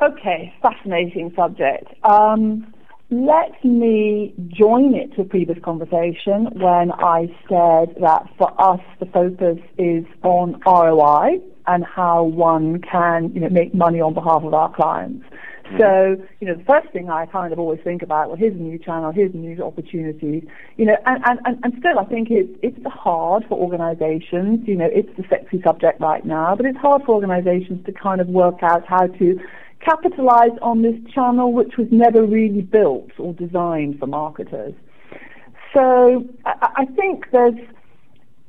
Okay, 0.00 0.54
fascinating 0.62 1.32
subject. 1.34 1.92
Um, 2.04 2.72
let 3.10 3.64
me 3.64 4.32
join 4.48 4.94
it 4.94 5.14
to 5.16 5.22
a 5.22 5.24
previous 5.24 5.58
conversation 5.64 6.46
when 6.52 6.92
I 6.92 7.26
said 7.48 7.96
that 8.00 8.28
for 8.36 8.52
us 8.60 8.80
the 9.00 9.06
focus 9.06 9.58
is 9.76 10.04
on 10.22 10.60
ROI 10.64 11.40
and 11.66 11.84
how 11.84 12.22
one 12.22 12.80
can 12.80 13.32
you 13.34 13.40
know, 13.40 13.48
make 13.48 13.74
money 13.74 14.00
on 14.00 14.14
behalf 14.14 14.42
of 14.44 14.54
our 14.54 14.72
clients. 14.72 15.24
So, 15.76 16.16
you 16.40 16.46
know, 16.46 16.54
the 16.54 16.64
first 16.64 16.90
thing 16.94 17.10
I 17.10 17.26
kind 17.26 17.52
of 17.52 17.58
always 17.58 17.80
think 17.84 18.00
about, 18.02 18.28
well, 18.28 18.38
here's 18.38 18.54
a 18.54 18.58
new 18.58 18.78
channel, 18.78 19.12
here's 19.12 19.34
a 19.34 19.36
new 19.36 19.62
opportunity, 19.62 20.48
you 20.78 20.86
know, 20.86 20.96
and, 21.04 21.22
and, 21.44 21.58
and 21.62 21.74
still 21.78 21.98
I 21.98 22.04
think 22.04 22.28
it's, 22.30 22.48
it's 22.62 22.78
hard 22.86 23.44
for 23.48 23.58
organizations, 23.58 24.66
you 24.66 24.76
know, 24.76 24.88
it's 24.90 25.14
the 25.18 25.24
sexy 25.28 25.60
subject 25.60 26.00
right 26.00 26.24
now, 26.24 26.54
but 26.56 26.64
it's 26.64 26.78
hard 26.78 27.02
for 27.04 27.14
organizations 27.14 27.84
to 27.84 27.92
kind 27.92 28.22
of 28.22 28.28
work 28.28 28.62
out 28.62 28.86
how 28.86 29.08
to 29.08 29.38
capitalize 29.80 30.56
on 30.62 30.82
this 30.82 30.96
channel 31.12 31.52
which 31.52 31.76
was 31.76 31.86
never 31.90 32.24
really 32.24 32.62
built 32.62 33.10
or 33.18 33.32
designed 33.34 33.98
for 33.98 34.06
marketers. 34.06 34.74
So 35.74 36.24
I, 36.44 36.68
I 36.76 36.84
think 36.86 37.26
there's 37.30 37.54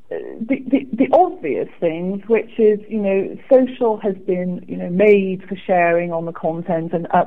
the, 0.10 0.58
the, 0.68 0.88
the 0.92 1.08
obvious 1.14 1.70
things, 1.80 2.24
which 2.28 2.58
is, 2.58 2.80
you 2.90 3.00
know, 3.00 3.38
social 3.52 3.98
has 3.98 4.16
been, 4.26 4.66
you 4.68 4.76
know, 4.76 4.90
made 4.90 5.48
for 5.48 5.56
sharing 5.56 6.12
on 6.12 6.26
the 6.26 6.32
content 6.32 6.94
and 6.94 7.08
uh, 7.12 7.26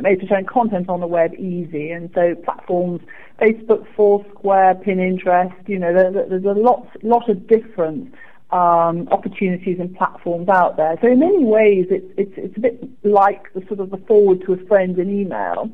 made 0.00 0.20
for 0.20 0.26
sharing 0.26 0.46
content 0.46 0.88
on 0.88 0.98
the 0.98 1.06
web 1.06 1.34
easy. 1.34 1.90
And 1.90 2.10
so 2.14 2.34
platforms, 2.34 3.02
Facebook, 3.40 3.86
Foursquare, 3.94 4.74
Pinterest, 4.74 5.54
you 5.68 5.78
know, 5.78 5.94
there, 5.94 6.10
there's 6.10 6.44
a 6.44 6.58
lot, 6.58 6.88
lot 7.04 7.28
of 7.28 7.46
different 7.46 8.12
um, 8.50 9.08
opportunities 9.10 9.78
and 9.78 9.94
platforms 9.96 10.48
out 10.48 10.76
there. 10.76 10.96
So 11.02 11.08
in 11.08 11.18
many 11.18 11.44
ways, 11.44 11.86
it's, 11.90 12.12
it's, 12.16 12.32
it's 12.36 12.56
a 12.56 12.60
bit 12.60 12.88
like 13.04 13.52
the 13.52 13.62
sort 13.66 13.80
of 13.80 13.90
the 13.90 13.98
forward 14.08 14.42
to 14.46 14.54
a 14.54 14.66
friend 14.66 14.98
in 14.98 15.20
email. 15.20 15.70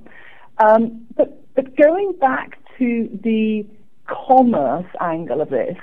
Um, 0.58 1.06
but, 1.16 1.54
but 1.54 1.76
going 1.76 2.12
back 2.20 2.58
to 2.78 3.08
the 3.22 3.64
commerce 4.06 4.86
angle 5.00 5.40
of 5.40 5.50
this, 5.50 5.76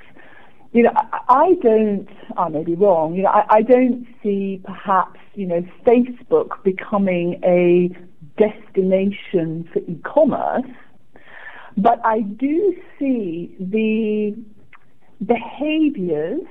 you 0.74 0.84
know, 0.84 0.92
I, 1.28 1.54
don't, 1.62 2.08
I 2.38 2.48
may 2.50 2.64
be 2.64 2.76
wrong, 2.76 3.14
you 3.16 3.24
know, 3.24 3.30
I, 3.30 3.58
I 3.58 3.62
don't 3.62 4.08
see 4.24 4.62
perhaps, 4.64 5.20
you 5.36 5.46
know, 5.46 5.66
Facebook 5.86 6.64
becoming 6.64 7.42
a 7.44 7.90
destination 8.38 9.70
for 9.72 9.80
e-commerce, 9.80 10.70
but 11.76 12.00
I 12.06 12.22
do 12.22 12.76
see 12.98 13.54
the 13.60 14.36
behaviors 15.26 16.42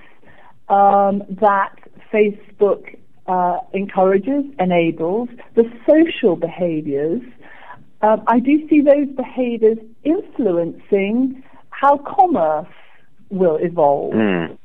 um, 0.70 1.22
that 1.40 1.74
Facebook 2.12 2.96
uh, 3.26 3.58
encourages, 3.74 4.44
enables, 4.58 5.28
the 5.54 5.64
social 5.88 6.36
behaviors. 6.36 7.20
Um, 8.02 8.22
I 8.26 8.40
do 8.40 8.66
see 8.68 8.80
those 8.80 9.08
behaviors 9.14 9.78
influencing 10.04 11.42
how 11.70 11.98
commerce 11.98 12.72
will 13.28 13.56
evolve. 13.56 14.14
Mm. 14.14 14.58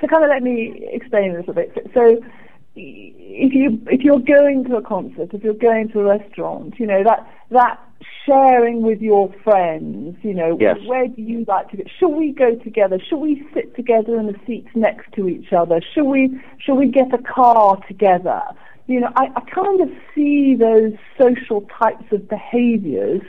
So 0.00 0.06
kind 0.06 0.24
of 0.24 0.30
let 0.30 0.42
me 0.42 0.88
explain 0.92 1.32
a 1.32 1.38
little 1.38 1.54
bit. 1.54 1.76
So 1.92 2.18
if 2.76 3.52
you 3.52 3.80
if 3.86 4.02
you're 4.02 4.20
going 4.20 4.64
to 4.64 4.76
a 4.76 4.82
concert, 4.82 5.30
if 5.32 5.42
you're 5.42 5.54
going 5.54 5.88
to 5.90 6.00
a 6.00 6.04
restaurant, 6.18 6.74
you 6.78 6.86
know 6.86 7.02
that 7.04 7.28
that 7.50 7.80
sharing 8.26 8.82
with 8.82 9.00
your 9.00 9.32
friends, 9.42 10.16
you 10.22 10.34
know, 10.34 10.56
yes. 10.60 10.76
where 10.86 11.08
do 11.08 11.20
you 11.20 11.44
like 11.48 11.70
to 11.70 11.76
go? 11.78 11.82
Should 11.98 12.08
we 12.08 12.32
go 12.32 12.54
together? 12.56 12.98
Should 13.08 13.18
we 13.18 13.46
sit 13.54 13.74
together 13.74 14.18
in 14.18 14.26
the 14.26 14.36
seats 14.46 14.68
next 14.74 15.12
to 15.14 15.28
each 15.28 15.52
other? 15.52 15.80
Should 15.94 16.04
we 16.04 16.40
should 16.58 16.76
we 16.76 16.86
get 16.86 17.12
a 17.12 17.18
car 17.18 17.78
together? 17.88 18.42
You 18.86 19.00
know, 19.00 19.12
I, 19.16 19.26
I 19.36 19.40
kind 19.40 19.80
of 19.80 19.88
see 20.14 20.56
those 20.56 20.92
social 21.18 21.66
types 21.78 22.04
of 22.12 22.28
behaviors 22.28 23.22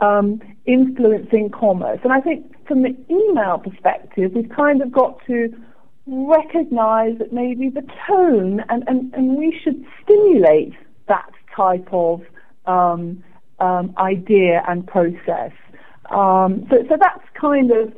um, 0.00 0.40
influencing 0.66 1.50
commerce. 1.50 2.00
And 2.02 2.12
I 2.12 2.20
think 2.20 2.46
from 2.66 2.82
the 2.82 2.96
email 3.10 3.58
perspective, 3.58 4.32
we've 4.34 4.48
kind 4.48 4.80
of 4.82 4.90
got 4.90 5.24
to 5.26 5.52
recognize 6.06 7.18
that 7.18 7.32
maybe 7.32 7.68
the 7.68 7.86
tone 8.06 8.60
and, 8.68 8.84
and, 8.86 9.12
and 9.14 9.36
we 9.36 9.58
should 9.62 9.84
stimulate 10.02 10.74
that 11.08 11.30
type 11.54 11.86
of 11.92 12.22
um, 12.66 13.22
um, 13.60 13.94
idea 13.98 14.62
and 14.68 14.86
process. 14.86 15.52
Um, 16.10 16.66
so, 16.70 16.84
so 16.88 16.96
that's 16.98 17.24
kind 17.40 17.70
of 17.70 17.92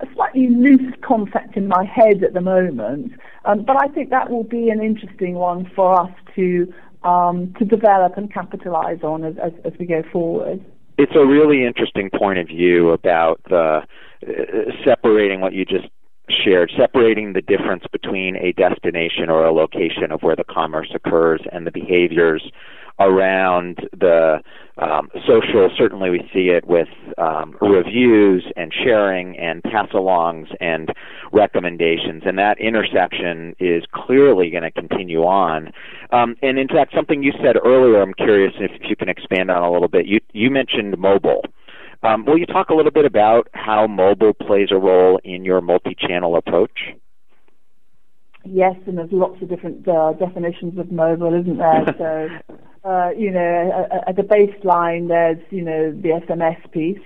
a 0.00 0.06
slightly 0.14 0.48
loose 0.48 0.94
concept 1.02 1.56
in 1.56 1.68
my 1.68 1.84
head 1.84 2.24
at 2.24 2.32
the 2.32 2.40
moment, 2.40 3.12
um, 3.44 3.64
but 3.64 3.76
I 3.76 3.88
think 3.88 4.10
that 4.10 4.30
will 4.30 4.44
be 4.44 4.70
an 4.70 4.82
interesting 4.82 5.34
one 5.34 5.70
for 5.74 6.00
us 6.00 6.10
to 6.36 6.72
um, 7.02 7.54
to 7.58 7.64
develop 7.64 8.18
and 8.18 8.32
capitalize 8.32 9.02
on 9.02 9.24
as, 9.24 9.34
as, 9.38 9.52
as, 9.64 9.72
we 9.78 9.86
go 9.86 10.02
forward. 10.12 10.62
It's 10.98 11.16
a 11.16 11.24
really 11.24 11.64
interesting 11.64 12.10
point 12.10 12.38
of 12.38 12.46
view 12.46 12.90
about 12.90 13.40
the 13.48 13.82
uh, 14.26 14.32
separating 14.84 15.40
what 15.40 15.54
you 15.54 15.64
just 15.64 15.88
shared, 16.44 16.72
separating 16.76 17.32
the 17.32 17.42
difference 17.42 17.84
between 17.92 18.36
a 18.36 18.52
destination 18.52 19.28
or 19.28 19.44
a 19.44 19.52
location 19.52 20.10
of 20.10 20.22
where 20.22 20.36
the 20.36 20.44
commerce 20.44 20.90
occurs 20.94 21.40
and 21.52 21.66
the 21.66 21.70
behaviors 21.70 22.50
around 23.00 23.88
the 23.98 24.40
um, 24.78 25.08
social. 25.26 25.70
Certainly, 25.76 26.10
we 26.10 26.30
see 26.32 26.48
it 26.50 26.66
with 26.66 26.88
um, 27.18 27.56
reviews 27.60 28.44
and 28.56 28.72
sharing 28.72 29.38
and 29.38 29.62
pass-alongs 29.62 30.54
and 30.60 30.90
recommendations, 31.32 32.22
and 32.26 32.38
that 32.38 32.58
intersection 32.60 33.54
is 33.58 33.84
clearly 33.92 34.50
going 34.50 34.62
to 34.62 34.70
continue 34.70 35.22
on. 35.22 35.72
Um, 36.12 36.36
and 36.42 36.58
in 36.58 36.68
fact, 36.68 36.94
something 36.94 37.22
you 37.22 37.32
said 37.42 37.56
earlier, 37.64 38.02
I'm 38.02 38.14
curious 38.14 38.52
if 38.58 38.70
you 38.88 38.96
can 38.96 39.08
expand 39.08 39.50
on 39.50 39.62
a 39.62 39.70
little 39.70 39.88
bit. 39.88 40.06
You 40.06 40.20
you 40.32 40.50
mentioned 40.50 40.96
mobile. 40.98 41.44
Um, 42.02 42.24
will 42.24 42.38
you 42.38 42.46
talk 42.46 42.70
a 42.70 42.74
little 42.74 42.90
bit 42.90 43.04
about 43.04 43.48
how 43.52 43.86
mobile 43.86 44.32
plays 44.32 44.68
a 44.70 44.78
role 44.78 45.20
in 45.22 45.44
your 45.44 45.60
multi-channel 45.60 46.36
approach? 46.36 46.94
Yes, 48.44 48.74
and 48.86 48.96
there's 48.96 49.12
lots 49.12 49.42
of 49.42 49.50
different 49.50 49.86
uh, 49.86 50.14
definitions 50.14 50.78
of 50.78 50.90
mobile, 50.90 51.34
isn't 51.34 51.58
there? 51.58 51.94
so 51.98 52.56
uh, 52.84 53.10
you 53.16 53.30
know, 53.30 53.86
at 54.06 54.16
the 54.16 54.22
baseline, 54.22 55.08
there's, 55.08 55.38
you 55.50 55.62
know, 55.62 55.92
the 55.92 56.20
SMS 56.26 56.70
piece. 56.72 56.98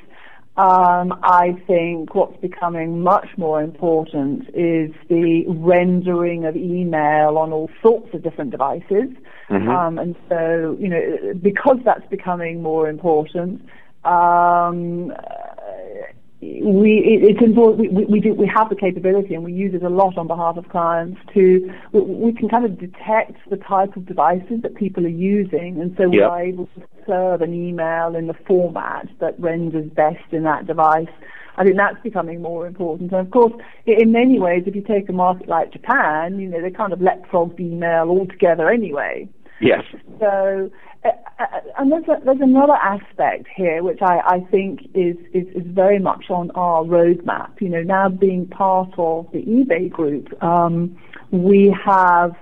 Um, 0.57 1.19
I 1.25 1.61
think 1.67 2.15
what's 2.15 2.41
becoming 2.41 3.03
much 3.03 3.27
more 3.37 3.61
important 3.61 4.43
is 4.51 4.93
the 5.09 5.45
rendering 5.49 6.45
of 6.45 6.55
email 6.55 7.39
on 7.39 7.53
all 7.53 7.69
sorts 7.83 8.15
of 8.15 8.23
different 8.23 8.53
devices. 8.53 9.11
Mm-hmm. 9.51 9.69
Um, 9.69 9.99
and 9.99 10.15
so, 10.29 10.77
you 10.79 10.89
know, 10.89 11.35
because 11.43 11.79
that's 11.85 12.07
becoming 12.09 12.63
more 12.63 12.89
important, 12.89 13.67
um, 14.05 15.13
we 16.41 17.21
it's 17.23 17.43
important 17.43 17.93
we, 17.93 18.05
we 18.05 18.21
do 18.21 18.35
we 18.35 18.47
have 18.47 18.69
the 18.69 18.77
capability 18.77 19.35
and 19.35 19.43
we 19.43 19.53
use 19.53 19.75
it 19.75 19.83
a 19.83 19.89
lot 19.89 20.19
on 20.19 20.27
behalf 20.27 20.59
of 20.59 20.69
clients 20.69 21.19
to 21.33 21.73
we, 21.93 22.01
we 22.01 22.33
can 22.33 22.49
kind 22.49 22.67
of 22.67 22.79
detect 22.79 23.39
the 23.49 23.57
type 23.57 23.97
of 23.97 24.05
devices 24.05 24.61
that 24.63 24.75
people 24.75 25.07
are 25.07 25.09
using 25.09 25.81
and 25.81 25.95
so 25.97 26.09
we 26.09 26.21
are 26.21 26.43
able 26.43 26.67
to 26.67 26.83
serve 27.07 27.43
an 27.43 27.55
email 27.55 28.15
in 28.15 28.27
the 28.27 28.35
format 28.47 29.09
that 29.21 29.39
renders 29.39 29.91
best 29.91 30.33
in 30.33 30.43
that 30.45 30.67
device. 30.67 31.09
I 31.57 31.65
think 31.65 31.77
that's 31.77 32.01
becoming 32.03 32.43
more 32.43 32.67
important. 32.67 33.13
And 33.13 33.21
of 33.21 33.31
course, 33.31 33.53
in 33.87 34.11
many 34.11 34.41
ways, 34.41 34.65
if 34.67 34.75
you 34.75 34.83
take 34.83 35.09
a 35.09 35.13
market 35.13 35.49
like 35.49 35.73
Japan, 35.73 36.41
you 36.41 36.49
know, 36.49 36.61
they 36.61 36.71
kind 36.71 36.93
of 36.93 36.99
leapfrogged 36.99 37.61
email 37.61 38.09
altogether 38.09 38.69
anyway. 38.69 39.29
Yes. 39.61 39.85
So 40.19 40.71
and 41.79 41.93
there's, 41.93 42.05
a, 42.05 42.25
there's 42.25 42.41
another 42.41 42.75
aspect 42.75 43.47
here 43.55 43.83
which 43.83 44.01
I, 44.01 44.21
I 44.25 44.41
think 44.51 44.83
is, 44.95 45.17
is, 45.33 45.47
is 45.55 45.67
very 45.67 45.99
much 45.99 46.31
on 46.31 46.51
our 46.53 46.83
roadmap. 46.85 47.61
You 47.61 47.69
know, 47.69 47.83
now 47.83 48.09
being 48.09 48.47
part 48.47 48.91
of 48.97 49.29
the 49.33 49.43
eBay 49.43 49.91
group, 49.91 50.43
um, 50.43 50.97
we 51.31 51.77
have 51.85 52.33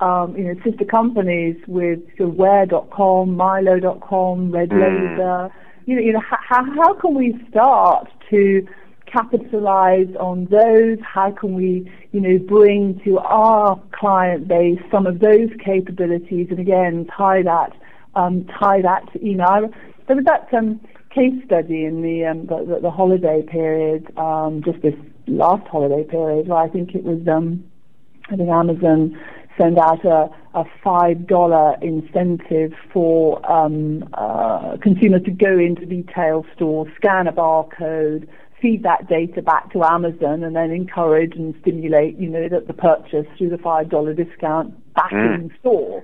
um, 0.00 0.36
you 0.36 0.44
know 0.44 0.54
sister 0.64 0.84
companies 0.84 1.56
with 1.66 2.00
sort 2.16 2.30
of 2.30 3.28
Milo.com, 3.28 4.50
Red 4.52 4.70
mm. 4.70 4.80
Laser. 4.80 5.54
You 5.86 5.96
know, 5.96 6.02
you 6.02 6.12
know 6.12 6.22
how, 6.22 6.64
how 6.64 6.94
can 6.94 7.14
we 7.14 7.34
start 7.50 8.08
to 8.30 8.66
capitalize 9.06 10.08
on 10.20 10.46
those? 10.46 10.98
How 11.02 11.30
can 11.30 11.54
we, 11.54 11.90
you 12.12 12.20
know, 12.20 12.38
bring 12.38 13.00
to 13.04 13.18
our 13.18 13.80
client 13.92 14.48
base 14.48 14.80
some 14.90 15.06
of 15.06 15.20
those 15.20 15.48
capabilities 15.64 16.48
and 16.50 16.58
again 16.58 17.06
tie 17.16 17.42
that 17.42 17.72
um, 18.14 18.46
tie 18.58 18.82
that 18.82 19.12
to, 19.12 19.24
you 19.24 19.36
know, 19.36 19.72
there 20.06 20.16
was 20.16 20.24
that 20.24 20.52
um, 20.56 20.80
case 21.10 21.34
study 21.44 21.84
in 21.84 22.02
the, 22.02 22.24
um, 22.24 22.46
the, 22.46 22.78
the, 22.82 22.90
holiday 22.90 23.42
period, 23.42 24.06
um, 24.18 24.62
just 24.64 24.80
this 24.82 24.94
last 25.26 25.66
holiday 25.68 26.04
period, 26.04 26.48
where 26.48 26.58
I 26.58 26.68
think 26.68 26.94
it 26.94 27.04
was, 27.04 27.20
um, 27.28 27.64
I 28.30 28.36
think 28.36 28.48
Amazon 28.48 29.18
sent 29.58 29.78
out 29.78 30.04
a, 30.04 30.30
a 30.54 30.64
five 30.82 31.26
dollar 31.26 31.76
incentive 31.82 32.72
for 32.92 33.44
um, 33.50 34.08
uh, 34.14 34.76
consumers 34.80 35.22
to 35.24 35.30
go 35.30 35.58
into 35.58 35.84
retail 35.86 36.46
stores, 36.54 36.90
scan 36.96 37.26
a 37.26 37.32
barcode, 37.32 38.28
feed 38.62 38.82
that 38.84 39.08
data 39.08 39.42
back 39.42 39.72
to 39.72 39.84
Amazon, 39.84 40.42
and 40.42 40.56
then 40.56 40.70
encourage 40.70 41.34
and 41.34 41.54
stimulate, 41.60 42.16
you 42.18 42.28
know, 42.28 42.48
the, 42.48 42.60
the 42.60 42.72
purchase 42.72 43.26
through 43.36 43.50
the 43.50 43.58
five 43.58 43.88
dollar 43.90 44.14
discount 44.14 44.72
back 44.94 45.10
mm. 45.10 45.34
in 45.34 45.52
store. 45.60 46.02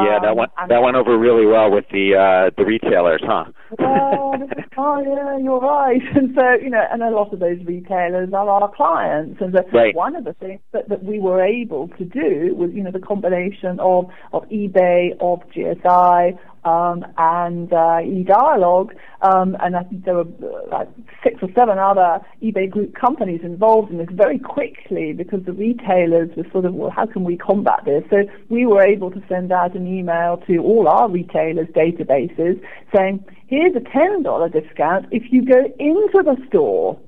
Yeah, 0.00 0.18
that 0.20 0.30
um, 0.30 0.36
went 0.38 0.52
that 0.68 0.82
went 0.82 0.96
over 0.96 1.18
really 1.18 1.46
well 1.46 1.70
with 1.70 1.84
the 1.92 2.16
uh, 2.16 2.50
the 2.56 2.64
retailers, 2.64 3.20
huh? 3.24 3.44
oh, 3.78 4.48
oh, 4.76 5.00
yeah, 5.00 5.38
you're 5.38 5.60
right. 5.60 6.00
And 6.14 6.34
so, 6.34 6.52
you 6.62 6.70
know, 6.70 6.84
and 6.90 7.02
a 7.02 7.10
lot 7.10 7.32
of 7.32 7.40
those 7.40 7.58
retailers 7.64 8.32
are 8.32 8.48
our 8.48 8.72
clients. 8.74 9.40
And 9.40 9.54
so 9.54 9.62
right. 9.72 9.94
one 9.94 10.14
of 10.14 10.24
the 10.24 10.34
things 10.34 10.60
that, 10.72 10.88
that 10.88 11.04
we 11.04 11.18
were 11.18 11.42
able 11.42 11.88
to 11.88 12.04
do 12.04 12.54
was, 12.54 12.70
you 12.72 12.82
know, 12.82 12.90
the 12.90 13.00
combination 13.00 13.80
of, 13.80 14.10
of 14.32 14.48
eBay, 14.50 15.12
of 15.20 15.40
GSI, 15.54 16.38
um, 16.64 17.04
and 17.18 17.72
uh, 17.72 18.00
eDialog, 18.02 18.90
um, 19.22 19.56
and 19.60 19.76
I 19.76 19.82
think 19.84 20.04
there 20.04 20.14
were 20.14 20.22
uh, 20.42 20.68
like 20.70 20.88
six 21.24 21.42
or 21.42 21.48
seven 21.54 21.78
other 21.78 22.20
eBay 22.42 22.70
group 22.70 22.94
companies 22.94 23.40
involved 23.42 23.90
in 23.90 23.98
this 23.98 24.08
very 24.12 24.38
quickly 24.38 25.12
because 25.12 25.44
the 25.44 25.52
retailers 25.52 26.30
were 26.36 26.46
sort 26.52 26.64
of, 26.64 26.74
well, 26.74 26.90
how 26.90 27.06
can 27.06 27.24
we 27.24 27.36
combat 27.36 27.80
this? 27.84 28.04
So 28.10 28.24
we 28.48 28.66
were 28.66 28.82
able 28.82 29.10
to 29.10 29.22
send 29.28 29.52
out 29.52 29.74
an 29.74 29.86
email 29.86 30.42
to 30.46 30.58
all 30.58 30.86
our 30.88 31.08
retailers' 31.08 31.68
databases 31.68 32.60
saying, 32.94 33.24
here's 33.46 33.74
a 33.74 33.80
$10 33.80 34.52
discount 34.52 35.06
if 35.10 35.32
you 35.32 35.44
go 35.44 35.64
into 35.78 36.22
the 36.22 36.36
store 36.48 36.98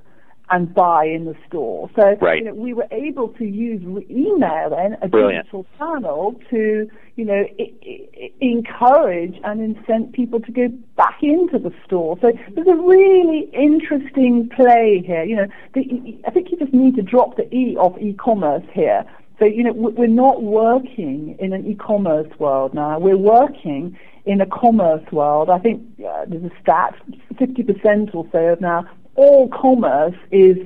and 0.51 0.75
buy 0.75 1.05
in 1.07 1.25
the 1.25 1.35
store. 1.49 1.91
So 1.97 2.17
right. 2.21 2.39
you 2.39 2.45
know, 2.45 2.55
we 2.55 2.75
were 2.75 2.87
able 2.91 3.29
to 3.29 3.45
use 3.45 3.83
email 4.11 4.71
then, 4.71 4.97
a 5.01 5.09
Brilliant. 5.09 5.47
digital 5.47 5.67
channel, 5.79 6.41
to 6.51 6.91
you 7.17 7.25
know 7.25 7.47
I- 7.59 7.73
I- 7.87 8.31
encourage 8.41 9.41
and 9.45 9.61
incent 9.77 10.13
people 10.13 10.41
to 10.41 10.53
go 10.53 10.69
back 10.97 11.23
into 11.23 11.59
the 11.59 11.73
store. 11.87 12.19
So 12.21 12.33
there's 12.55 12.67
a 12.67 12.75
really 12.75 13.49
interesting 13.53 14.49
play 14.55 15.03
here. 15.05 15.25
You 15.25 15.37
know, 15.37 15.47
the, 15.73 16.19
I 16.27 16.31
think 16.31 16.51
you 16.51 16.59
just 16.59 16.75
need 16.75 16.97
to 16.97 17.03
drop 17.03 17.37
the 17.37 17.53
e 17.55 17.77
of 17.79 17.97
e-commerce 17.99 18.65
here. 18.73 19.05
So 19.39 19.47
you 19.47 19.65
know, 19.65 19.73
we're 19.73 20.07
not 20.07 20.43
working 20.43 21.37
in 21.39 21.53
an 21.55 21.67
e-commerce 21.67 22.29
world 22.39 22.75
now. 22.75 22.99
We're 22.99 23.17
working 23.17 23.97
in 24.27 24.41
a 24.41 24.47
commerce 24.47 25.05
world. 25.11 25.51
I 25.51 25.59
think 25.59 25.83
uh, 26.07 26.27
there's 26.29 26.45
a 26.45 26.53
stat: 26.61 26.95
50% 27.35 28.15
or 28.15 28.27
so 28.31 28.39
of 28.39 28.61
now 28.61 28.87
all 29.17 29.49
commerce 29.49 30.17
is 30.31 30.57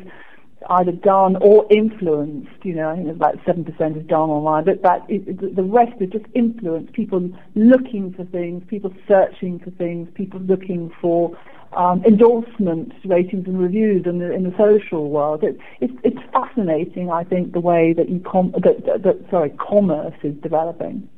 either 0.71 0.93
done 0.93 1.37
or 1.37 1.67
influenced. 1.71 2.65
You 2.65 2.75
know, 2.75 2.91
I 2.91 2.97
think 2.97 3.09
about 3.09 3.39
seven 3.47 3.65
percent 3.65 3.97
is 3.97 4.07
done 4.07 4.31
online, 4.31 4.65
but 4.65 4.83
that 4.83 5.05
it, 5.09 5.57
the 5.57 5.63
rest 5.63 6.01
is 6.01 6.11
just 6.11 6.27
influenced. 6.35 6.93
People 6.93 7.31
looking 7.55 8.13
for 8.13 8.25
things, 8.25 8.63
people 8.69 8.93
searching 9.07 9.59
for 9.59 9.71
things, 9.71 10.09
people 10.15 10.41
looking 10.41 10.93
for 11.01 11.37
um, 11.77 12.03
endorsements, 12.05 12.97
ratings, 13.05 13.47
and 13.47 13.61
reviews 13.61 14.07
in 14.07 14.19
the 14.19 14.33
in 14.33 14.45
the 14.45 14.55
social 14.57 15.11
world. 15.11 15.45
It, 15.45 15.59
it's 15.81 15.95
it's 16.03 16.19
fascinating. 16.33 17.11
I 17.11 17.25
think 17.25 17.53
the 17.53 17.61
way 17.61 17.93
that 17.93 18.07
com- 18.25 18.53
that, 18.53 18.85
that, 18.87 19.03
that 19.03 19.31
sorry 19.31 19.51
commerce 19.51 20.15
is 20.23 20.35
developing. 20.43 21.09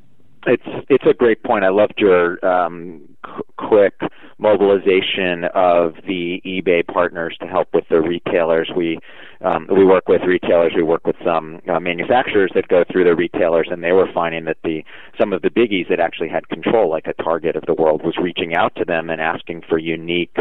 It's 0.47 0.63
it's 0.89 1.07
a 1.07 1.15
great 1.15 1.43
point. 1.43 1.65
I 1.65 1.69
loved 1.69 1.95
your 1.99 2.45
um, 2.45 3.09
c- 3.25 3.43
quick 3.57 3.95
mobilization 4.41 5.45
of 5.55 5.95
the 6.07 6.41
eBay 6.45 6.87
partners 6.87 7.37
to 7.41 7.47
help 7.47 7.69
with 7.75 7.85
the 7.89 8.01
retailers. 8.01 8.71
We 8.75 8.99
um, 9.43 9.69
we 9.71 9.85
work 9.85 10.09
with 10.09 10.23
retailers. 10.23 10.73
We 10.75 10.83
work 10.83 11.07
with 11.07 11.17
some 11.25 11.61
uh, 11.69 11.81
manufacturers 11.81 12.51
that 12.55 12.69
go 12.69 12.85
through 12.91 13.05
the 13.05 13.15
retailers, 13.15 13.69
and 13.71 13.85
they 13.85 13.93
were 13.93 14.09
finding 14.13 14.45
that 14.47 14.59
the 14.65 14.83
some 15.19 15.33
of 15.33 15.43
the 15.43 15.51
biggies 15.51 15.89
that 15.89 16.01
actually 16.01 16.29
had 16.29 16.49
control, 16.49 16.91
like 16.91 17.07
a 17.07 17.23
Target 17.23 17.57
of 17.57 17.65
the 17.67 17.75
world, 17.75 18.03
was 18.03 18.17
reaching 18.17 18.55
out 18.55 18.75
to 18.77 18.85
them 18.85 19.11
and 19.11 19.21
asking 19.21 19.63
for 19.69 19.79
unique 19.79 20.37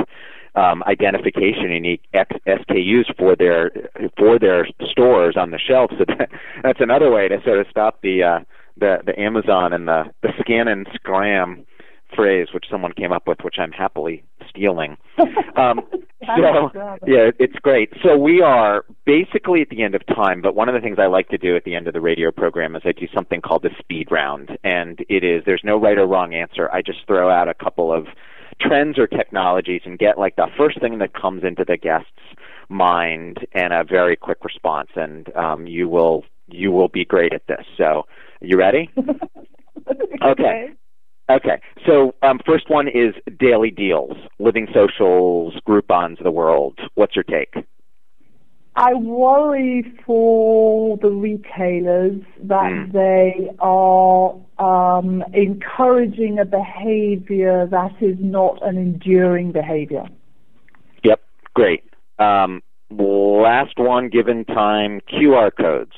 um, 0.55 0.83
identification, 0.83 1.71
unique 1.71 2.03
X- 2.13 2.35
SKUs 2.47 3.15
for 3.17 3.35
their 3.35 3.71
for 4.17 4.39
their 4.39 4.67
stores 4.89 5.35
on 5.37 5.51
the 5.51 5.59
shelf. 5.59 5.91
So 5.97 6.05
that, 6.07 6.29
that's 6.63 6.81
another 6.81 7.11
way 7.11 7.27
to 7.27 7.41
sort 7.43 7.59
of 7.59 7.67
stop 7.69 8.01
the 8.01 8.23
uh, 8.23 8.39
the 8.77 8.99
the 9.05 9.19
Amazon 9.19 9.73
and 9.73 9.87
the 9.87 10.05
the 10.21 10.29
scan 10.39 10.67
and 10.67 10.87
scram 10.93 11.65
phrase 12.15 12.47
which 12.53 12.65
someone 12.69 12.93
came 12.93 13.11
up 13.11 13.27
with, 13.27 13.39
which 13.43 13.55
I'm 13.59 13.71
happily 13.71 14.23
stealing. 14.49 14.97
Um, 15.55 15.81
so 16.21 16.71
yeah, 17.05 17.31
it's 17.37 17.55
great. 17.61 17.91
So 18.01 18.17
we 18.17 18.41
are 18.41 18.85
basically 19.05 19.61
at 19.61 19.67
the 19.67 19.83
end 19.83 19.93
of 19.93 20.05
time, 20.05 20.41
but 20.41 20.55
one 20.55 20.69
of 20.69 20.75
the 20.75 20.79
things 20.79 20.97
I 20.97 21.07
like 21.07 21.27
to 21.29 21.37
do 21.37 21.57
at 21.57 21.65
the 21.65 21.75
end 21.75 21.87
of 21.87 21.93
the 21.93 21.99
radio 21.99 22.31
program 22.31 22.77
is 22.77 22.81
I 22.85 22.93
do 22.93 23.07
something 23.13 23.41
called 23.41 23.63
the 23.63 23.71
speed 23.77 24.07
round, 24.09 24.57
and 24.63 25.03
it 25.09 25.25
is 25.25 25.43
there's 25.45 25.63
no 25.65 25.77
right 25.77 25.97
or 25.97 26.07
wrong 26.07 26.33
answer. 26.33 26.69
I 26.71 26.81
just 26.81 26.99
throw 27.07 27.29
out 27.29 27.49
a 27.49 27.53
couple 27.53 27.91
of 27.91 28.07
trends 28.61 28.97
or 28.97 29.07
technologies 29.07 29.81
and 29.83 29.99
get 29.99 30.17
like 30.17 30.37
the 30.37 30.47
first 30.57 30.79
thing 30.79 30.99
that 30.99 31.13
comes 31.13 31.43
into 31.43 31.65
the 31.65 31.75
guest's 31.75 32.07
mind 32.69 33.45
and 33.53 33.73
a 33.73 33.83
very 33.83 34.15
quick 34.15 34.43
response, 34.45 34.89
and 34.95 35.35
um, 35.35 35.67
you 35.67 35.89
will 35.89 36.23
you 36.47 36.71
will 36.71 36.89
be 36.89 37.05
great 37.05 37.33
at 37.33 37.47
this. 37.47 37.65
So, 37.77 38.03
you 38.41 38.57
ready? 38.57 38.89
okay. 40.23 40.69
Okay. 41.29 41.61
So, 41.85 42.15
um, 42.23 42.39
first 42.45 42.69
one 42.69 42.87
is 42.87 43.13
daily 43.39 43.69
deals, 43.69 44.17
living 44.39 44.67
socials, 44.73 45.53
Groupons 45.67 46.17
of 46.17 46.23
the 46.23 46.31
world. 46.31 46.79
What's 46.95 47.15
your 47.15 47.23
take? 47.23 47.53
I 48.75 48.93
worry 48.93 49.83
for 50.05 50.97
the 50.97 51.09
retailers 51.09 52.21
that 52.43 52.71
Mm. 52.71 52.91
they 52.93 53.49
are 53.59 54.35
um, 54.57 55.23
encouraging 55.33 56.39
a 56.39 56.45
behavior 56.45 57.65
that 57.67 57.91
is 58.01 58.17
not 58.19 58.61
an 58.65 58.77
enduring 58.77 59.51
behavior. 59.51 60.05
Yep. 61.03 61.21
Great. 61.53 61.83
Um, 62.19 62.61
last 62.89 63.77
one, 63.77 64.07
given 64.09 64.45
time, 64.45 65.01
QR 65.01 65.51
codes. 65.51 65.95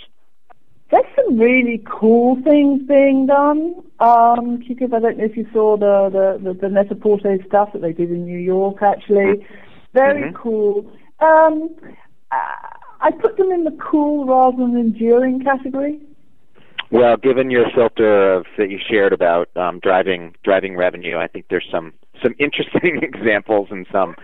There's 0.92 1.06
some 1.16 1.38
really 1.40 1.82
cool 1.90 2.36
things 2.44 2.82
being 2.88 3.26
done. 3.26 3.76
Um, 4.00 4.62
I 4.70 5.00
don't 5.00 5.18
know 5.18 5.24
if 5.24 5.38
you 5.38 5.48
saw 5.54 5.78
the 5.78 6.10
the 6.12 6.54
the, 6.54 6.60
the 6.60 6.70
Net-a-Porter 6.70 7.38
stuff 7.48 7.72
that 7.74 7.82
they 7.82 7.94
did 7.94 8.12
in 8.12 8.26
New 8.26 8.38
York. 8.38 8.82
Actually, 8.82 9.46
very 9.94 10.32
Mhm. 10.32 10.36
cool. 10.36 10.92
Um, 11.20 11.70
I 12.32 12.76
I 13.02 13.12
put 13.12 13.38
them 13.38 13.52
in 13.52 13.64
the 13.64 13.72
cool 13.72 14.26
rather 14.26 14.58
than 14.58 14.76
enduring 14.78 15.40
category. 15.44 16.00
Well, 16.92 17.16
given 17.16 17.50
your 17.50 17.70
filter 17.74 18.34
of 18.34 18.46
that 18.58 18.70
you 18.70 18.78
shared 18.78 19.14
about 19.14 19.50
um, 19.56 19.80
driving 19.80 20.36
driving 20.44 20.76
revenue, 20.76 21.18
I 21.18 21.28
think 21.28 21.46
there's 21.50 21.68
some 21.72 21.94
some 22.22 22.36
interesting 22.38 23.00
examples 23.02 23.70
and 23.72 23.88
some 23.92 24.16